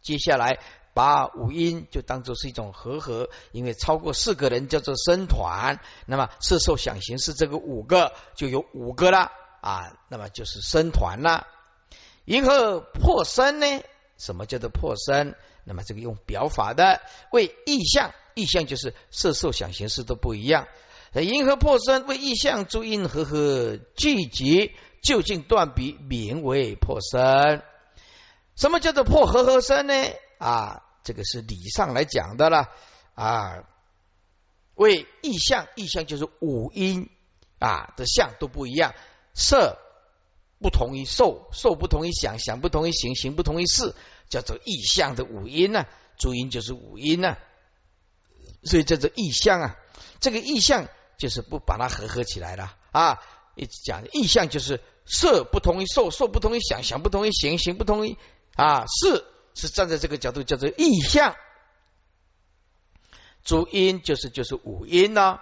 [0.00, 0.58] 接下来
[0.94, 11.46] 把五音就当做是一种和合，因为超过四个人叫做僧团，那么色受想行识这个五个就有五个了啊，那么就是僧团了。
[12.24, 13.66] 因何破身呢？
[14.18, 15.34] 什么叫做破身？
[15.64, 17.00] 那么这个用表法的
[17.30, 18.12] 为意象。
[18.34, 20.68] 意象就是色受想行识都不一样。
[21.14, 27.62] 银河破身为意象，诸因和合聚集，究竟断彼，名为破身。
[28.56, 29.94] 什么叫做破和合身呢？
[30.38, 32.68] 啊，这个是理上来讲的了。
[33.14, 33.64] 啊，
[34.74, 37.10] 为意象，意象就是五音
[37.58, 38.94] 啊的相都不一样。
[39.34, 39.78] 色
[40.58, 43.94] 不同于受，受不同于想，想不同于行，行不同于事，
[44.30, 45.84] 叫做意象的五音呢。
[46.16, 47.36] 诸音就是五音呢。
[48.64, 49.76] 所以叫做意象啊，
[50.20, 53.18] 这个意象就是不把它合合起来了啊。
[53.54, 58.16] 一直讲意象就是色不同于受，受不同于想，想不同于行，行不同于
[58.54, 61.34] 啊是是站在这个角度叫做意象。
[63.44, 65.40] 主音就是就是五音呢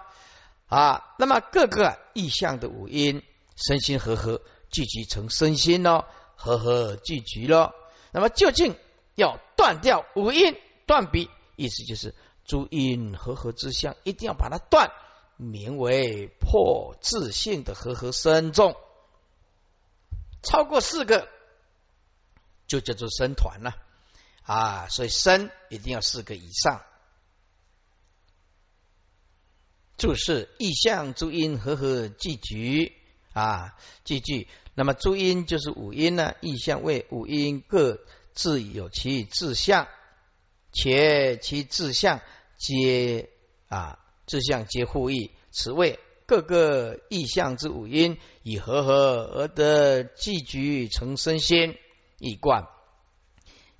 [0.67, 3.23] 啊，那么各个意象的五音
[3.55, 6.05] 身心合合聚集成身心呢，
[6.35, 7.75] 合合聚集了。
[8.13, 8.77] 那么究竟
[9.15, 10.57] 要断掉五音
[10.87, 12.15] 断笔，意思就是。
[12.51, 14.91] 诸因和合之相，一定要把它断，
[15.37, 18.75] 名为破自性的和合深重，
[20.43, 21.29] 超过四个
[22.67, 23.77] 就叫做生团了
[24.43, 24.89] 啊！
[24.89, 26.83] 所以生一定要四个以上。
[29.97, 32.93] 注释：意象诸因和合聚集
[33.33, 34.49] 啊，聚聚。
[34.75, 36.35] 那么诸因就是五音呢？
[36.41, 38.01] 意象为五音各
[38.35, 39.87] 自有其志向，
[40.73, 42.21] 且其志向。
[42.61, 43.31] 皆
[43.69, 51.75] 啊，志向皆互异，此谓各个意象之五音，以和合而得聚局成身心，
[52.19, 52.69] 一贯。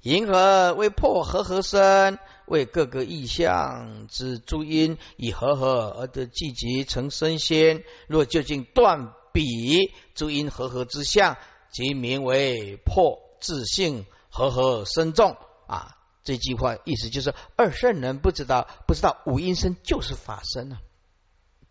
[0.01, 7.85] 银河为破和合身，为各个意象之诸音，以和合而得聚集成身仙。
[8.09, 11.37] 若究竟断彼诸音和合之相，
[11.71, 15.99] 即名为破自性和合身众啊。
[16.23, 20.81] 这句话意思就是二圣人不知道不知道五阴身就是法身啊。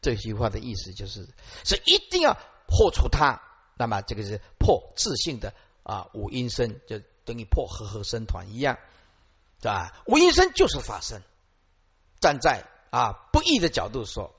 [0.01, 1.27] 这句话的意思就是
[1.65, 2.37] 是一定要
[2.67, 3.41] 破除它，
[3.77, 8.79] 那么这个是破自性的啊五阴身，就等于破和合身团一样，
[9.61, 10.01] 是吧？
[10.05, 11.21] 五阴身就是法身，
[12.21, 14.33] 站在啊不义的角度说，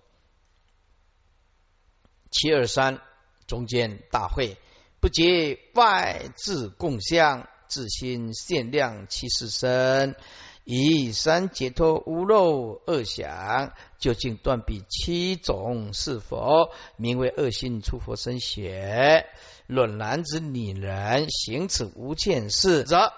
[2.31, 3.03] 七二三
[3.47, 4.57] 中间大会
[4.99, 10.17] 不结外自共相，自心限量七四身。
[10.65, 19.27] 以三解脱无漏二想，究竟断彼七种是否名为恶心出佛身血？
[19.67, 23.13] 论男子女人行此无见事，则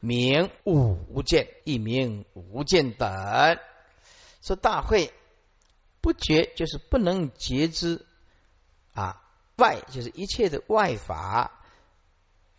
[0.00, 3.08] 名五无见，一名无见等。
[4.42, 5.12] 说大会
[6.00, 8.04] 不觉，就是不能觉知
[8.92, 9.22] 啊，
[9.56, 11.57] 外就是一切的外法，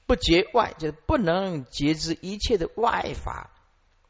[0.09, 3.51] 不结外就是不能截知一切的外法。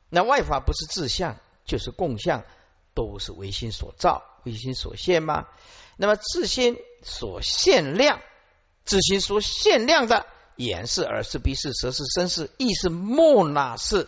[0.09, 1.35] 那外法不是自相，
[1.65, 2.45] 就是共相，
[2.93, 5.49] 都是唯心所造、唯心所现吗？
[5.97, 8.21] 那么自心所限量，
[8.85, 10.25] 自心所限量的
[10.55, 14.07] 眼是、耳是、鼻是、舌是、身是、意是、莫那是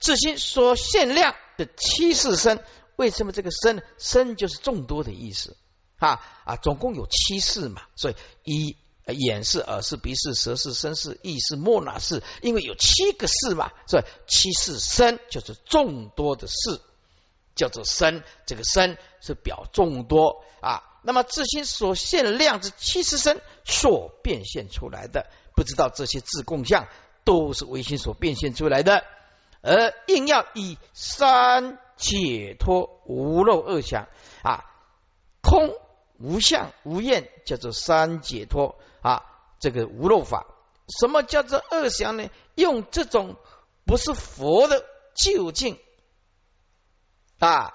[0.00, 2.64] 自心所限量的七世身？
[2.96, 5.56] 为什么这个身身就是众多的意思
[5.98, 6.56] 啊啊？
[6.56, 8.76] 总共有七世嘛，所以一。
[9.06, 16.80] 眼是、耳是、鼻是、舌是、身是、意是、莫那是，因为有七个事嘛，所以七世身就是众多的事，
[17.56, 18.22] 叫做身。
[18.46, 20.84] 这个身是表众多啊。
[21.02, 25.26] 那么自心所现量之七世身所变现出来的，
[25.56, 26.86] 不知道这些自共相
[27.24, 29.04] 都是唯心所变现出来的，
[29.62, 34.06] 而硬要以三解脱无漏二想
[34.44, 34.64] 啊，
[35.40, 35.74] 空
[36.20, 38.78] 无相无厌，叫做三解脱。
[39.62, 40.44] 这个无漏法，
[40.98, 42.28] 什么叫做二相呢？
[42.56, 43.36] 用这种
[43.86, 44.84] 不是佛的
[45.14, 45.78] 究竟
[47.38, 47.72] 啊，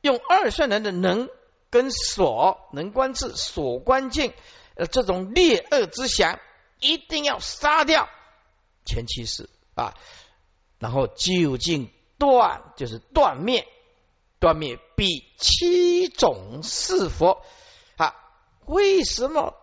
[0.00, 1.30] 用二圣人的能
[1.70, 4.34] 跟所能观智所观境，
[4.74, 6.40] 呃，这种劣恶之想，
[6.80, 8.08] 一定要杀掉
[8.84, 9.94] 前七世啊，
[10.80, 13.68] 然后究竟断，就是断灭，
[14.40, 17.42] 断灭比七种是佛
[17.96, 18.16] 啊？
[18.66, 19.54] 为什么？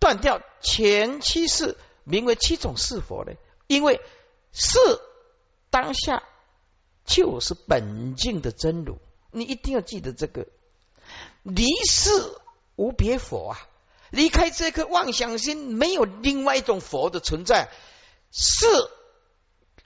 [0.00, 3.32] 断掉前七世，名为七种是佛呢？
[3.66, 4.00] 因为
[4.52, 4.78] 是
[5.70, 6.24] 当下
[7.04, 8.98] 就是本境的真如，
[9.30, 10.48] 你一定要记得这个。
[11.42, 12.10] 离世
[12.76, 13.68] 无别佛啊，
[14.10, 17.70] 离开这颗妄想心，没有另外一种佛的存在。
[18.32, 18.66] 是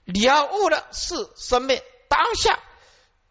[0.05, 2.59] 了悟了，是生命当下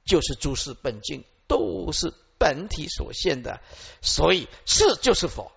[0.04, 3.60] 就是诸事本境，都是本体所现的，
[4.02, 5.52] 所以是就是佛。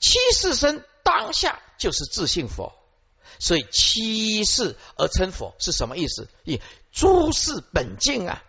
[0.00, 2.72] 七世身当下就是自性佛，
[3.40, 6.28] 所以七世而称佛是什么意思？
[6.44, 6.60] 以
[6.92, 8.44] 诸事本净啊，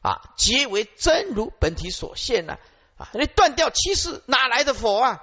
[0.00, 2.58] 啊，皆为真如本体所现呢
[2.96, 3.10] 啊！
[3.14, 5.22] 你断掉七世，哪来的佛啊？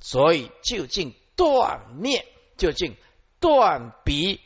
[0.00, 2.26] 所以究竟断灭，
[2.58, 2.96] 究竟
[3.38, 4.40] 断彼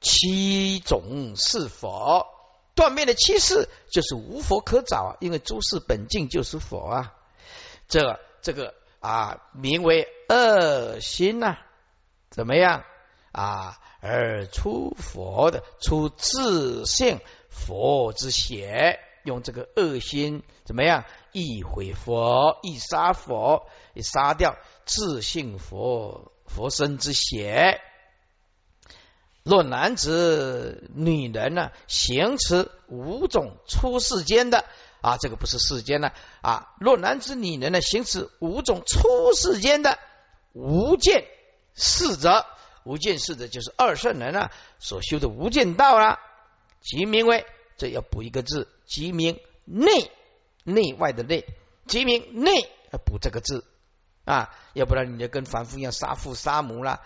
[0.00, 2.26] 七种是佛，
[2.74, 5.16] 断灭的七世就是无佛可找！
[5.20, 7.14] 因为诸事本净就是佛啊，
[7.86, 8.74] 这这个。
[9.00, 11.56] 啊，名为恶心呐，
[12.30, 12.84] 怎么样
[13.32, 13.78] 啊？
[14.02, 17.20] 而出佛的出自性
[17.50, 21.04] 佛之血，用这个恶心怎么样？
[21.32, 27.80] 一毁佛，一杀佛，一杀掉自性佛佛身之血。
[29.42, 34.64] 若男子、女人呢，行持五种出世间的。
[35.00, 36.10] 啊，这个不是世间呢
[36.42, 36.74] 啊！
[36.78, 39.98] 若男子女人呢，行持五种出世间的
[40.52, 41.24] 无间
[41.74, 42.44] 事者，
[42.84, 46.18] 无间事者就是二圣人啊所修的无间道啦，
[46.82, 47.46] 即名为
[47.78, 50.10] 这要补一个字，即名内
[50.64, 51.46] 内外的内，
[51.86, 52.52] 即名内
[52.92, 53.64] 要补这个字
[54.26, 57.00] 啊，要不然你就跟凡夫一样杀父杀母啦，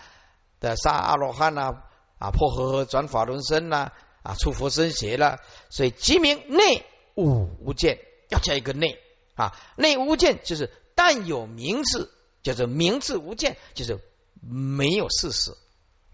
[0.58, 1.84] 的杀阿罗汉啦
[2.18, 3.92] 啊，破和合转法轮身啦
[4.24, 5.38] 啊，出佛身邪了，
[5.70, 6.84] 所以即名内。
[7.16, 7.98] 五无见
[8.28, 8.98] 要加一个内
[9.34, 12.12] 啊，内无见就是但有名字，
[12.42, 13.98] 叫做名字无见，就是
[14.40, 15.56] 没有事实。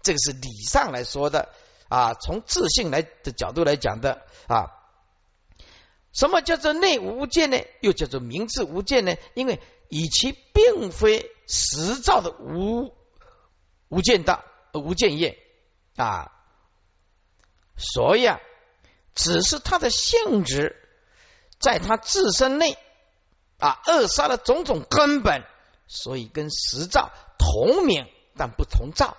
[0.01, 1.49] 这个是理上来说的
[1.87, 4.71] 啊，从自信来的角度来讲的啊。
[6.13, 7.57] 什么叫做内无见呢？
[7.81, 9.15] 又叫做名字无见呢？
[9.33, 12.93] 因为以其并非实造的无
[13.87, 14.43] 无间道、
[14.73, 15.37] 无间业
[15.95, 16.31] 啊，
[17.77, 18.39] 所以啊，
[19.15, 20.80] 只是它的性质。
[21.61, 22.77] 在他自身内
[23.59, 25.43] 啊，扼杀了种种根本，
[25.87, 29.15] 所以跟实照同名，但不同照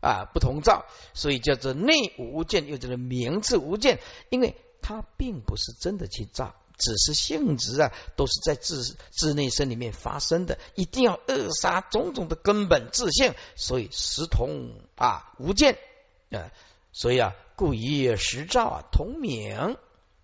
[0.00, 15.78] 啊，不同照，所以叫做内无见，又叫做名字无见，因为他并不是真的去照，只是性质啊，都是在自自内身里面发生的，一定要扼杀种种的根本自性，所以实同啊无见
[16.30, 16.50] 啊，
[16.92, 19.76] 所以啊，故以实照啊同名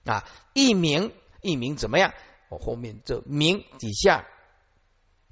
[0.04, 2.14] 啊，一名一名怎么样？
[2.48, 4.26] 我后面这名底下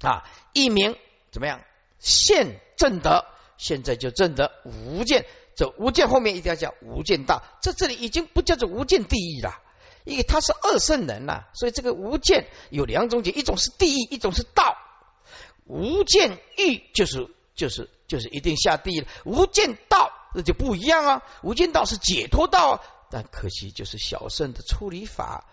[0.01, 0.95] 啊，一名
[1.31, 1.61] 怎么样？
[1.99, 3.25] 现正德，
[3.57, 9.59] 现在就正德无间，这无间后面一定要叫无间道，这这里已经不叫做无间地狱了。
[10.03, 14.77] 因为他是二圣人呐，所以这个无间有两种解，一种是地狱，一种是道。
[15.65, 21.23] 无间狱就是就是就是一定下地了，无间道那就不一样啊。
[21.41, 25.43] 无间道是解脱道，但可惜就是小圣的处理法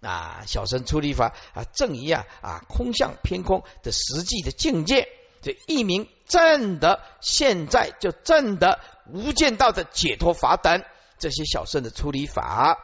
[0.00, 5.08] 啊，小圣处理法啊，正一样啊，空相偏空的实际的境界，
[5.42, 10.82] 这一名正的现在就正的无间道的解脱法等
[11.18, 12.78] 这些小圣的处理法。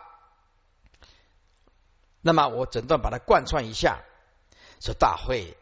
[2.21, 4.03] 那么我整段把它贯穿一下，
[4.81, 5.57] 说大会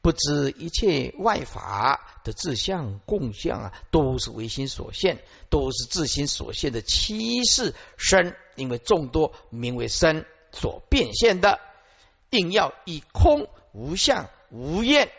[0.00, 11.58] 不知一切外法的自相共相啊，都是唯心所现，都是自心所现的七世身，因为众多名为身所变现的，
[12.30, 15.10] 硬要以空无相无厌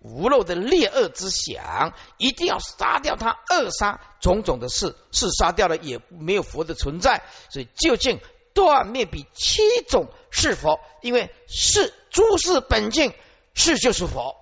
[0.00, 8.20] 无漏的劣恶之想，一定要杀掉他，扼杀种种的事，是杀掉了也没有佛的存在，所以究竟。
[8.52, 13.14] 断灭比七种是佛，因为是诸事本性，
[13.54, 14.34] 是就是佛，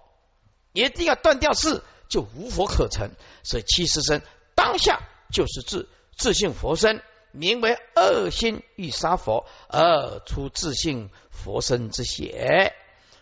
[0.73, 3.11] 一定要断掉是，就无佛可成。
[3.45, 4.23] 所以七世身
[4.55, 7.03] 当下就是自自性佛身，
[7.33, 12.75] 名为恶心欲杀佛而出自性佛身之血。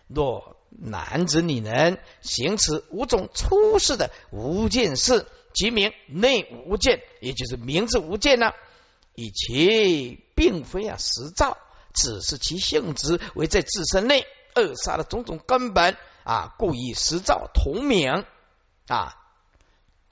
[0.07, 8.51] 若男子女人行此五种出世的无见事，即名内无见，也就是名字无见呢。
[9.15, 11.57] 以其并非啊实造，
[11.93, 18.25] 只是其性质为在自身内扼杀的种种根本啊，故以实造同名
[18.87, 19.17] 啊，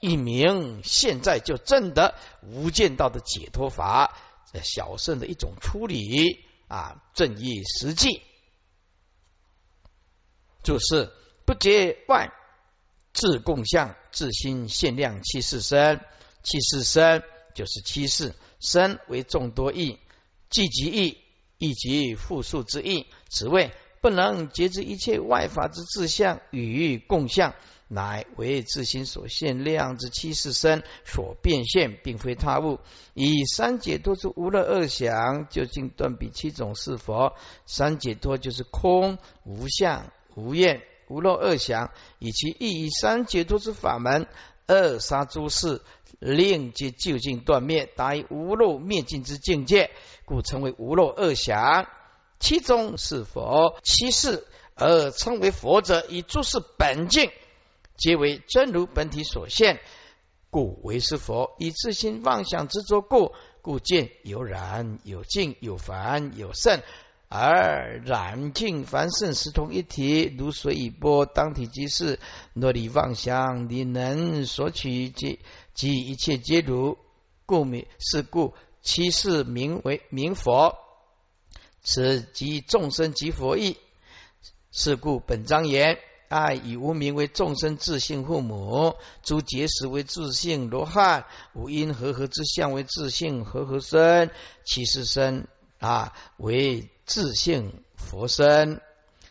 [0.08, 4.16] 一名现在就证得无间道的解脱法，
[4.62, 8.22] 小圣的一种处理啊，正义实际，
[10.62, 11.12] 就是
[11.44, 12.32] 不结外
[13.12, 16.00] 自共相自心限量七世身，
[16.42, 17.22] 七世身
[17.54, 18.34] 就是七世。
[18.58, 19.98] 身为众多义，
[20.48, 21.18] 聚集义，
[21.58, 23.06] 以及复数之义。
[23.28, 27.54] 此谓不能节制一切外法之自相与共相，
[27.88, 32.80] 乃为自心所现量之七世身所变现，并非他物。
[33.14, 37.34] 以三解脱之无乐二想，究竟断彼七种是佛。
[37.64, 44.26] 三解脱就是空、无相、无厌、无漏二想，以其意以三解脱之法门，
[44.66, 45.82] 扼杀诸事。
[46.18, 49.90] 令即究竟断灭，达于无漏灭尽之境界，
[50.24, 51.86] 故称为无漏二想。
[52.40, 57.30] 其中是佛，七世而称为佛者，以诸事本境，
[57.96, 59.80] 皆为真如本体所现，
[60.50, 61.54] 故为是佛。
[61.58, 63.32] 以自心妄想执着故，
[63.62, 66.80] 故见有染有净有凡有圣。
[67.28, 72.20] 而染净凡圣实同一体，如水与波，当体即是。
[72.54, 75.40] 若你妄想，你能所取即
[75.74, 76.98] 即一切皆如，
[77.44, 80.78] 故名是故其是名为名佛。
[81.82, 83.76] 此即众生即佛意。
[84.70, 91.24] 是故本章言：爱以无名为众生自性父母，诸结识为自性罗汉，
[91.54, 94.30] 五因和合之相为自性和合身，
[94.64, 95.48] 其实身
[95.78, 96.90] 啊为。
[97.08, 98.80] 自性佛身，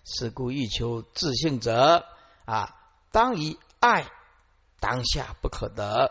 [0.06, 2.06] 是故欲求自性者
[2.46, 2.74] 啊，
[3.12, 4.10] 当以爱
[4.80, 6.10] 当下不可得，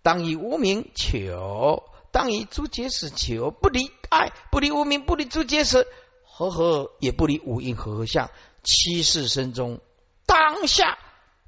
[0.00, 5.86] 当以无名求，当以诸结识求，不离爱，不离无名，不离诸结识，
[6.24, 8.30] 和合也不离五阴和合相，
[8.62, 9.80] 七世身中
[10.26, 10.98] 当下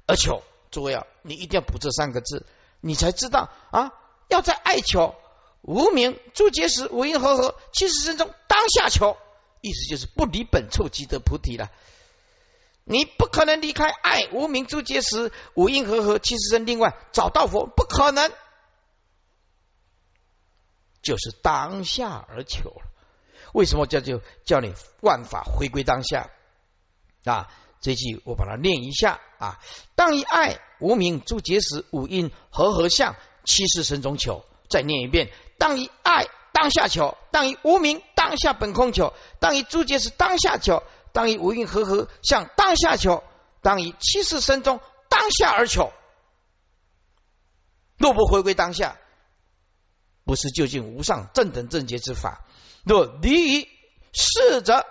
[0.07, 0.41] 而求。
[0.71, 2.45] 诸位啊，你一定要补这三个字，
[2.79, 3.91] 你才知道啊，
[4.27, 5.15] 要在爱求
[5.61, 9.17] 无名诸结识五阴和合七世身中当下求。
[9.61, 11.69] 意思就是不离本处即得菩提了。
[12.83, 18.31] 你不可能离开爱无名诸结识五阴和合七十身，另外找到佛不可能，
[21.01, 22.83] 就是当下而求了。
[23.53, 26.29] 为什么叫就叫你万法回归当下
[27.25, 27.51] 啊？
[27.81, 29.59] 这句我把它念一下啊。
[29.95, 33.15] 当以爱无名诸结时五阴和合相
[33.45, 35.31] 七十身中求，再念一遍。
[35.57, 36.27] 当以爱。
[36.51, 43.23] 当下求，当以无名当下本空求，当以诸结是当下求，当以无蕴和合向当下求，
[43.61, 45.93] 当以七世身中当下而求。
[47.97, 48.97] 若不回归当下，
[50.25, 52.43] 不是究竟无上正等正觉之法。
[52.83, 53.69] 若离于
[54.11, 54.85] 是者，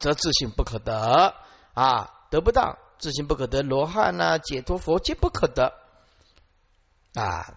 [0.00, 1.36] 则自信不可得
[1.74, 5.72] 啊，得不到自性不可得，罗汉呐，解脱佛皆不可得
[7.14, 7.54] 啊。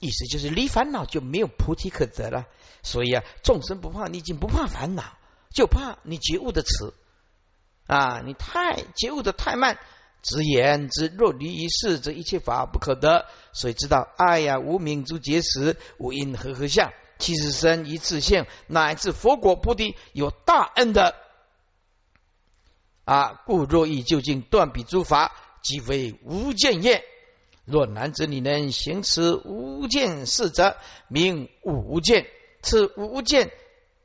[0.00, 2.46] 意思就是离烦恼就没有菩提可得了。
[2.82, 5.04] 所以啊，众生不怕你已经不怕烦恼，
[5.52, 6.94] 就怕你觉悟的迟
[7.86, 9.78] 啊，你太觉悟的太慢。
[10.22, 13.26] 直言之，若离于世，则一切法不可得。
[13.52, 21.14] 所以知道，哎呀，无名诸结识，无因和合相，其实生一自性，乃至佛果菩提，有大恩的
[23.04, 23.40] 啊。
[23.46, 25.32] 故若欲究竟断彼诸法，
[25.62, 27.04] 即为无见业。
[27.64, 30.76] 若男子你能行持无见事者，
[31.08, 32.26] 名无见。
[32.62, 33.50] 此无见，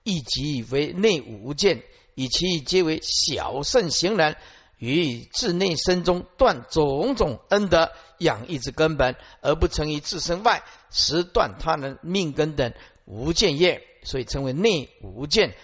[0.04, 1.84] 亦即为内无见，
[2.14, 4.38] 以其皆为小圣行人。
[4.78, 12.74] 于自内身中断种种恩德养义之根本，而不成于自身外，实断他人命根等
[13.06, 15.56] 无见业，所以称为内无见，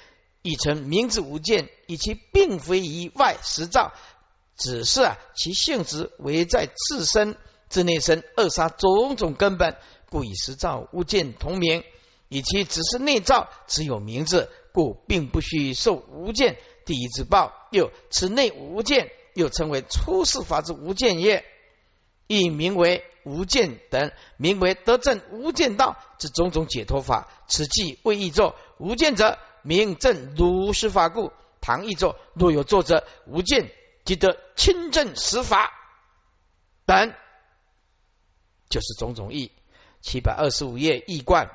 [0.42, 3.94] 亦称名字无见，以其并非于外实造，
[4.58, 7.38] 只是啊其性质为在自身
[7.70, 9.76] 之内身扼杀种种根本，
[10.10, 11.84] 故以实造无见同名。
[12.28, 16.58] 以其只是内造，只有名字，故并不需受无见。
[16.86, 21.44] 第一之报，又此内无见，又称为出世法之无见业，
[22.28, 27.28] 亦名为无见等，名为得证无见道之种种解脱法。
[27.48, 31.32] 此即为译作无见者，名正如是法故。
[31.62, 33.72] 唐译作若有作者无见，
[34.04, 35.72] 即得亲证实法
[36.86, 37.14] 等，
[38.68, 39.52] 就是种种义。
[40.02, 41.52] 七百二十五页译贯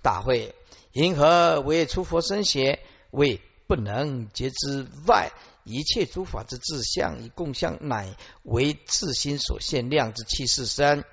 [0.00, 0.54] 大会，
[0.92, 2.80] 银河为出佛身邪？
[3.10, 5.32] 为不能觉之外，
[5.64, 11.04] 一切诸法之自相与共相，乃为自心所现量之气势身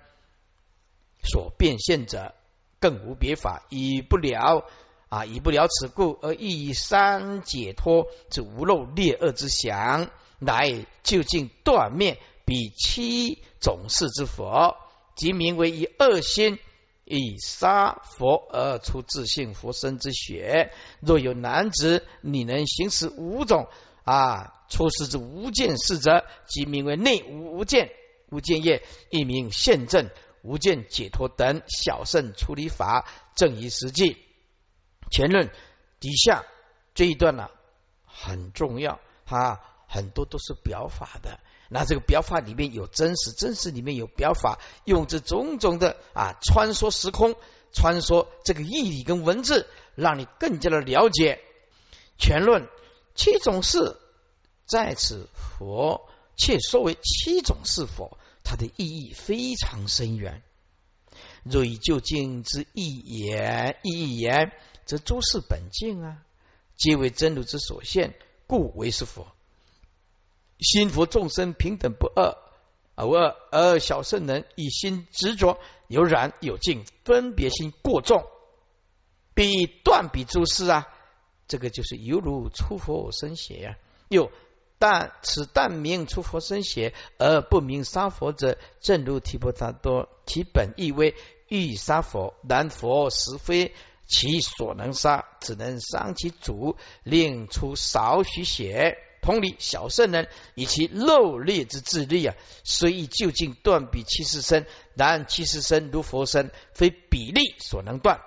[1.24, 2.34] 所变现者，
[2.80, 4.66] 更无别法，以不了
[5.14, 10.10] 啊，以不了此故，而以三解脱之无漏劣恶之想，
[10.40, 14.76] 乃究竟断灭彼七种事之佛，
[15.16, 16.58] 即名为以恶心。
[17.06, 23.68] 以杀佛而出自性佛身之血，若有男子，你能行使五种
[24.06, 27.92] 啊出世之无见事者，即名为内无无见
[28.30, 30.10] 无见业，一名现正
[30.44, 33.06] 无见解脱等小圣处理法，
[33.36, 34.18] 正以实际。
[35.14, 35.52] 前论
[36.00, 36.44] 底下
[36.96, 37.52] 这一段呢
[38.04, 41.40] 很重要，它很多都是表法的。
[41.70, 47.36] 那这个表法里面有真实，真实里面有表法，用这种种的啊穿梭时空，
[47.74, 51.40] 穿梭这个意义跟文字，让你更加的了解
[52.18, 52.68] 全论
[53.14, 54.00] 七种事，
[54.66, 60.42] 在此佛且说为七种是否，它的意义非常深远。
[61.44, 64.52] 若以究竟之意言，意义言，
[64.86, 66.24] 则诸事本净啊，
[66.76, 68.14] 皆为真如之所现，
[68.48, 69.28] 故为是佛。
[70.60, 72.38] 心佛众生平等不二，
[72.96, 78.26] 而二而小圣人以心执着有染有净，分别心过重，
[79.34, 80.88] 必断彼诸事啊！
[81.48, 83.78] 这个就是犹如出佛身邪呀。
[84.10, 84.32] 又
[84.78, 91.16] 但此但名出佛身邪，而不明杀佛者，正如提婆达多，其本意为
[91.48, 93.74] 欲杀佛，然佛实非
[94.08, 98.98] 其所能杀，只能伤其主，令出少许血。
[99.22, 102.36] 同理，小圣人以其漏劣之智力啊，
[102.66, 108.20] 虽以究竟断彼七世身，然七世身如佛身，非比例所能断，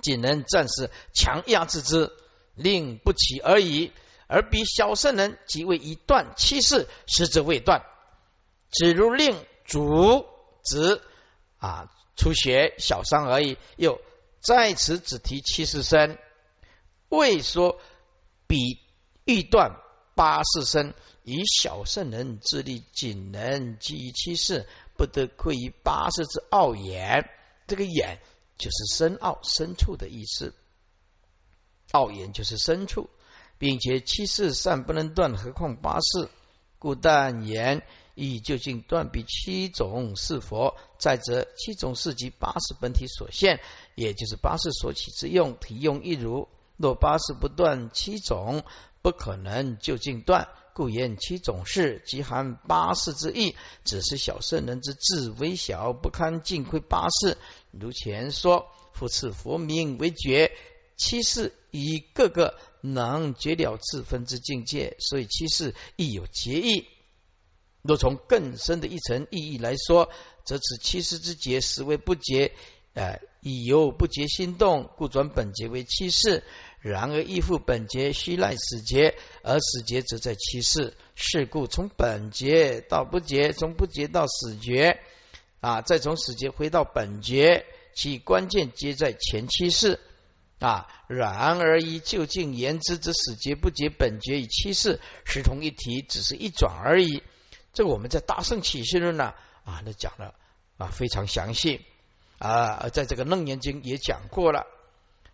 [0.00, 2.10] 仅能暂时强压制之，
[2.54, 3.92] 令不起而已。
[4.26, 7.84] 而彼小圣人即为一断七世，实则未断，
[8.70, 9.36] 只如令
[9.66, 10.24] 主
[10.62, 11.02] 子
[11.58, 13.58] 啊出血小伤而已。
[13.76, 14.00] 又
[14.44, 16.18] 在此只提七世身，
[17.08, 17.80] 未说
[18.46, 18.78] 彼
[19.24, 19.80] 欲断。
[20.16, 27.28] 八世身以小圣人之力，仅能基于七世，不得愧于八世之奥眼。
[27.66, 28.20] 这个眼
[28.56, 30.54] 就是深奥深处的意思，
[31.90, 33.10] 奥眼就是深处，
[33.58, 36.28] 并且七世善不能断，何况八世？
[36.78, 37.82] 故但言
[38.14, 40.76] 以究竟断彼七种是佛。
[40.96, 43.60] 再则七种是即八世本体所现，
[43.94, 46.48] 也就是八世所起之用，体用一如。
[46.76, 48.64] 若八世不断七种。
[49.04, 53.54] 不可能就近断，故言七种事即含八事之意。
[53.84, 57.36] 只是小圣人之智微小，不堪尽窥八事。
[57.70, 60.52] 如前说，复赐佛名为觉，
[60.96, 66.86] 七事以各个能绝了自分之境界，所以七事亦有结义。
[67.82, 70.08] 若从更深的一层意义来说，
[70.46, 72.52] 则此七事之结实为不结，
[72.94, 76.42] 呃，以由不结心动，故转本节为七事。
[76.80, 80.96] 然而依附本节须赖死节，而死节则在其世。
[81.14, 84.98] 是故从本节到不劫，从不劫到死劫，
[85.60, 87.64] 啊，再从死节回到本节，
[87.94, 90.00] 其关键皆在前七世。
[90.60, 97.22] 啊，然而依究竟言之，之死节不结本节与七世实同一体，只是一转而已。
[97.74, 99.34] 这我们在大圣起信论呢
[99.64, 100.34] 啊，那讲了
[100.78, 101.84] 啊非常详细
[102.38, 104.66] 啊，在这个楞严经也讲过了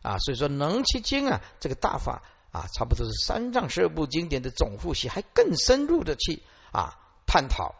[0.02, 2.22] 啊，所以说能其经啊，这个大法
[2.52, 6.42] 啊，差不多是三藏十二部经典的总复习，还更深入的去
[6.72, 7.74] 啊探讨。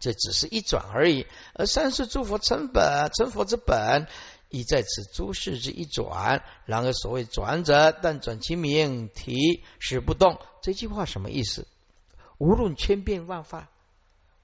[0.00, 4.06] 这只是一转而已，而三世诸佛成本成佛之本。
[4.50, 10.38] 亦在此诸事之一转，然而所谓转者，但转其名体，使不动。
[10.62, 11.66] 这句话什么意思？
[12.38, 13.68] 无论千变万化，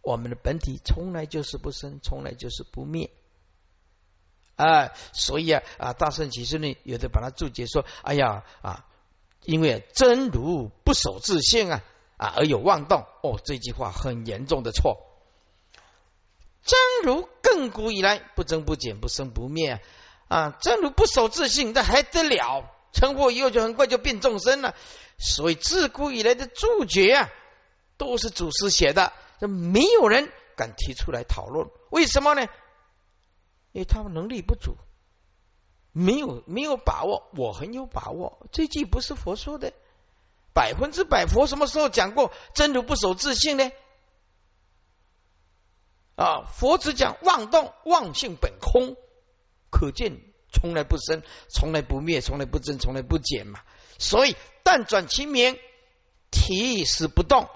[0.03, 3.09] 我们的本体从来就是不生，从来就是不灭。
[4.61, 8.85] 啊，所以啊啊，大圣其实呢，有的把它注解说：哎呀啊，
[9.45, 11.83] 因为真如不守自性啊
[12.19, 13.07] 啊，而有妄动。
[13.23, 15.07] 哦，这句话很严重的错。
[16.63, 19.81] 真如亘古以来不增不减，不生不灭。
[20.29, 22.65] 啊，真如不守自性，那还得了？
[22.93, 24.75] 成佛以后就很快就变众生了。
[25.19, 27.31] 所以自古以来的注解啊，
[27.97, 31.69] 都是祖师写的，这没有人敢提出来讨论。
[31.91, 32.47] 为什么呢？
[33.73, 34.77] 因为他们能力不足，
[35.93, 37.31] 没有没有把握。
[37.37, 39.73] 我很有把握，这句不是佛说的，
[40.53, 43.71] 百分之百佛什么时候讲过真如不守自性呢？
[46.17, 48.97] 啊，佛只讲妄动，妄性本空。
[49.71, 50.21] 可见
[50.53, 53.61] 从来不生，从来不灭，从来不增，从来不减嘛。
[53.99, 55.59] 所以但转其名，
[56.31, 57.49] 体是不动。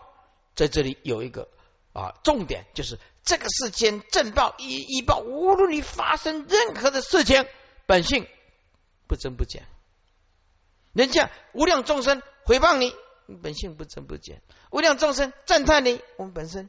[0.54, 1.48] 在这里有一个
[1.92, 7.46] 啊重点，就是这个世间正报一一报，无论你发生任何的事情，
[7.86, 8.26] 本性
[9.06, 9.66] 不增不减。
[10.92, 12.94] 人家无量众生回谤你，
[13.42, 14.36] 本性不增不减；
[14.70, 16.68] 无量众生赞叹你，我们本身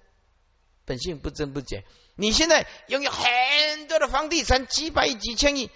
[0.85, 1.83] 本性不增不减。
[2.15, 5.69] 你现在拥有很多的房地产，几百亿、几千亿，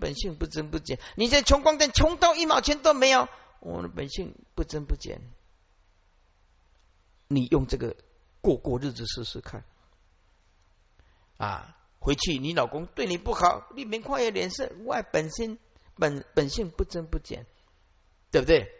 [0.00, 0.98] 本性不增不减。
[1.14, 3.28] 你在穷光蛋，穷到一毛钱都没有，
[3.60, 5.20] 我的本性不增不减。
[7.28, 7.94] 你用这个
[8.40, 9.64] 过过日子试试看，
[11.42, 15.58] 啊，回去你老公对你不好，你没看脸色，外本性
[15.96, 17.46] 本本性不增不减，
[18.30, 18.70] 对不对？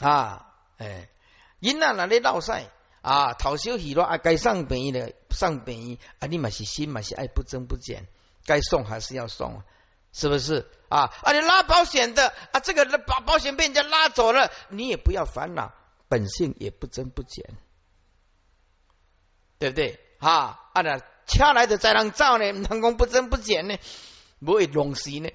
[0.00, 1.10] 啊，哎，
[1.60, 2.70] 因那哪里闹晒？
[3.02, 8.08] 啊，讨小喜乐啊，该上病的上病啊，你嘛是心嘛是爱不增不减，
[8.46, 9.62] 该送还是要送，
[10.12, 11.12] 是不是啊？
[11.22, 15.74] 啊，你拉保险的啊，这个保保险被人家拉走了，你也不要烦恼，
[16.08, 17.44] 本性也不增不减，
[19.58, 20.00] 对不对？
[20.20, 23.76] 啊，啊那掐来的再让造呢，能够不增不减呢，
[24.40, 25.30] 不会弄死呢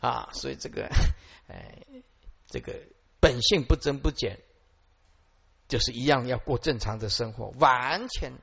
[0.00, 0.88] 啊，所以这个
[1.48, 1.78] 哎，
[2.48, 2.72] 这个
[3.20, 4.40] 本性不增不减。
[5.66, 8.34] 就是一样要过正常的生活，完全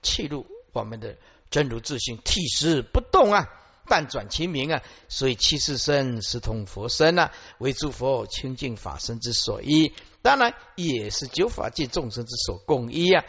[0.00, 1.18] 弃入我们的
[1.50, 3.48] 真如自性，体实不动啊，
[3.88, 13.24] 但转其名啊，所以七世身是同佛身啊，为诸佛清净法身之所依，当然也是九法界众生之所共依啊。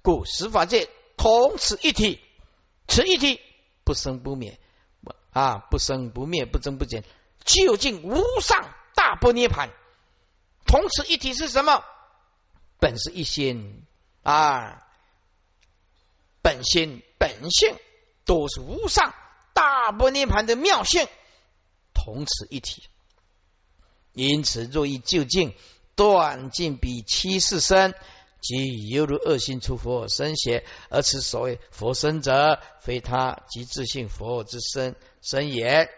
[0.00, 0.88] 故十法界
[1.18, 2.18] 同此一体，
[2.90, 3.40] 此一体
[3.84, 4.58] 不生不灭
[5.30, 7.04] 啊，不生不灭，不增不减，
[7.44, 9.70] 究竟无上大波涅盘。
[10.66, 11.82] 同此一体是什么？
[12.78, 13.84] 本是一心
[14.22, 14.86] 啊，
[16.42, 17.76] 本心本性
[18.24, 19.14] 都是无上
[19.54, 21.06] 大波涅盘的妙性，
[21.94, 22.82] 同此一体。
[24.12, 25.54] 因此，若以究竟
[25.94, 27.94] 断尽彼七世身，
[28.40, 30.64] 即犹如恶心出佛身邪。
[30.88, 35.88] 而此所谓佛身者，非他即自性佛之身身也。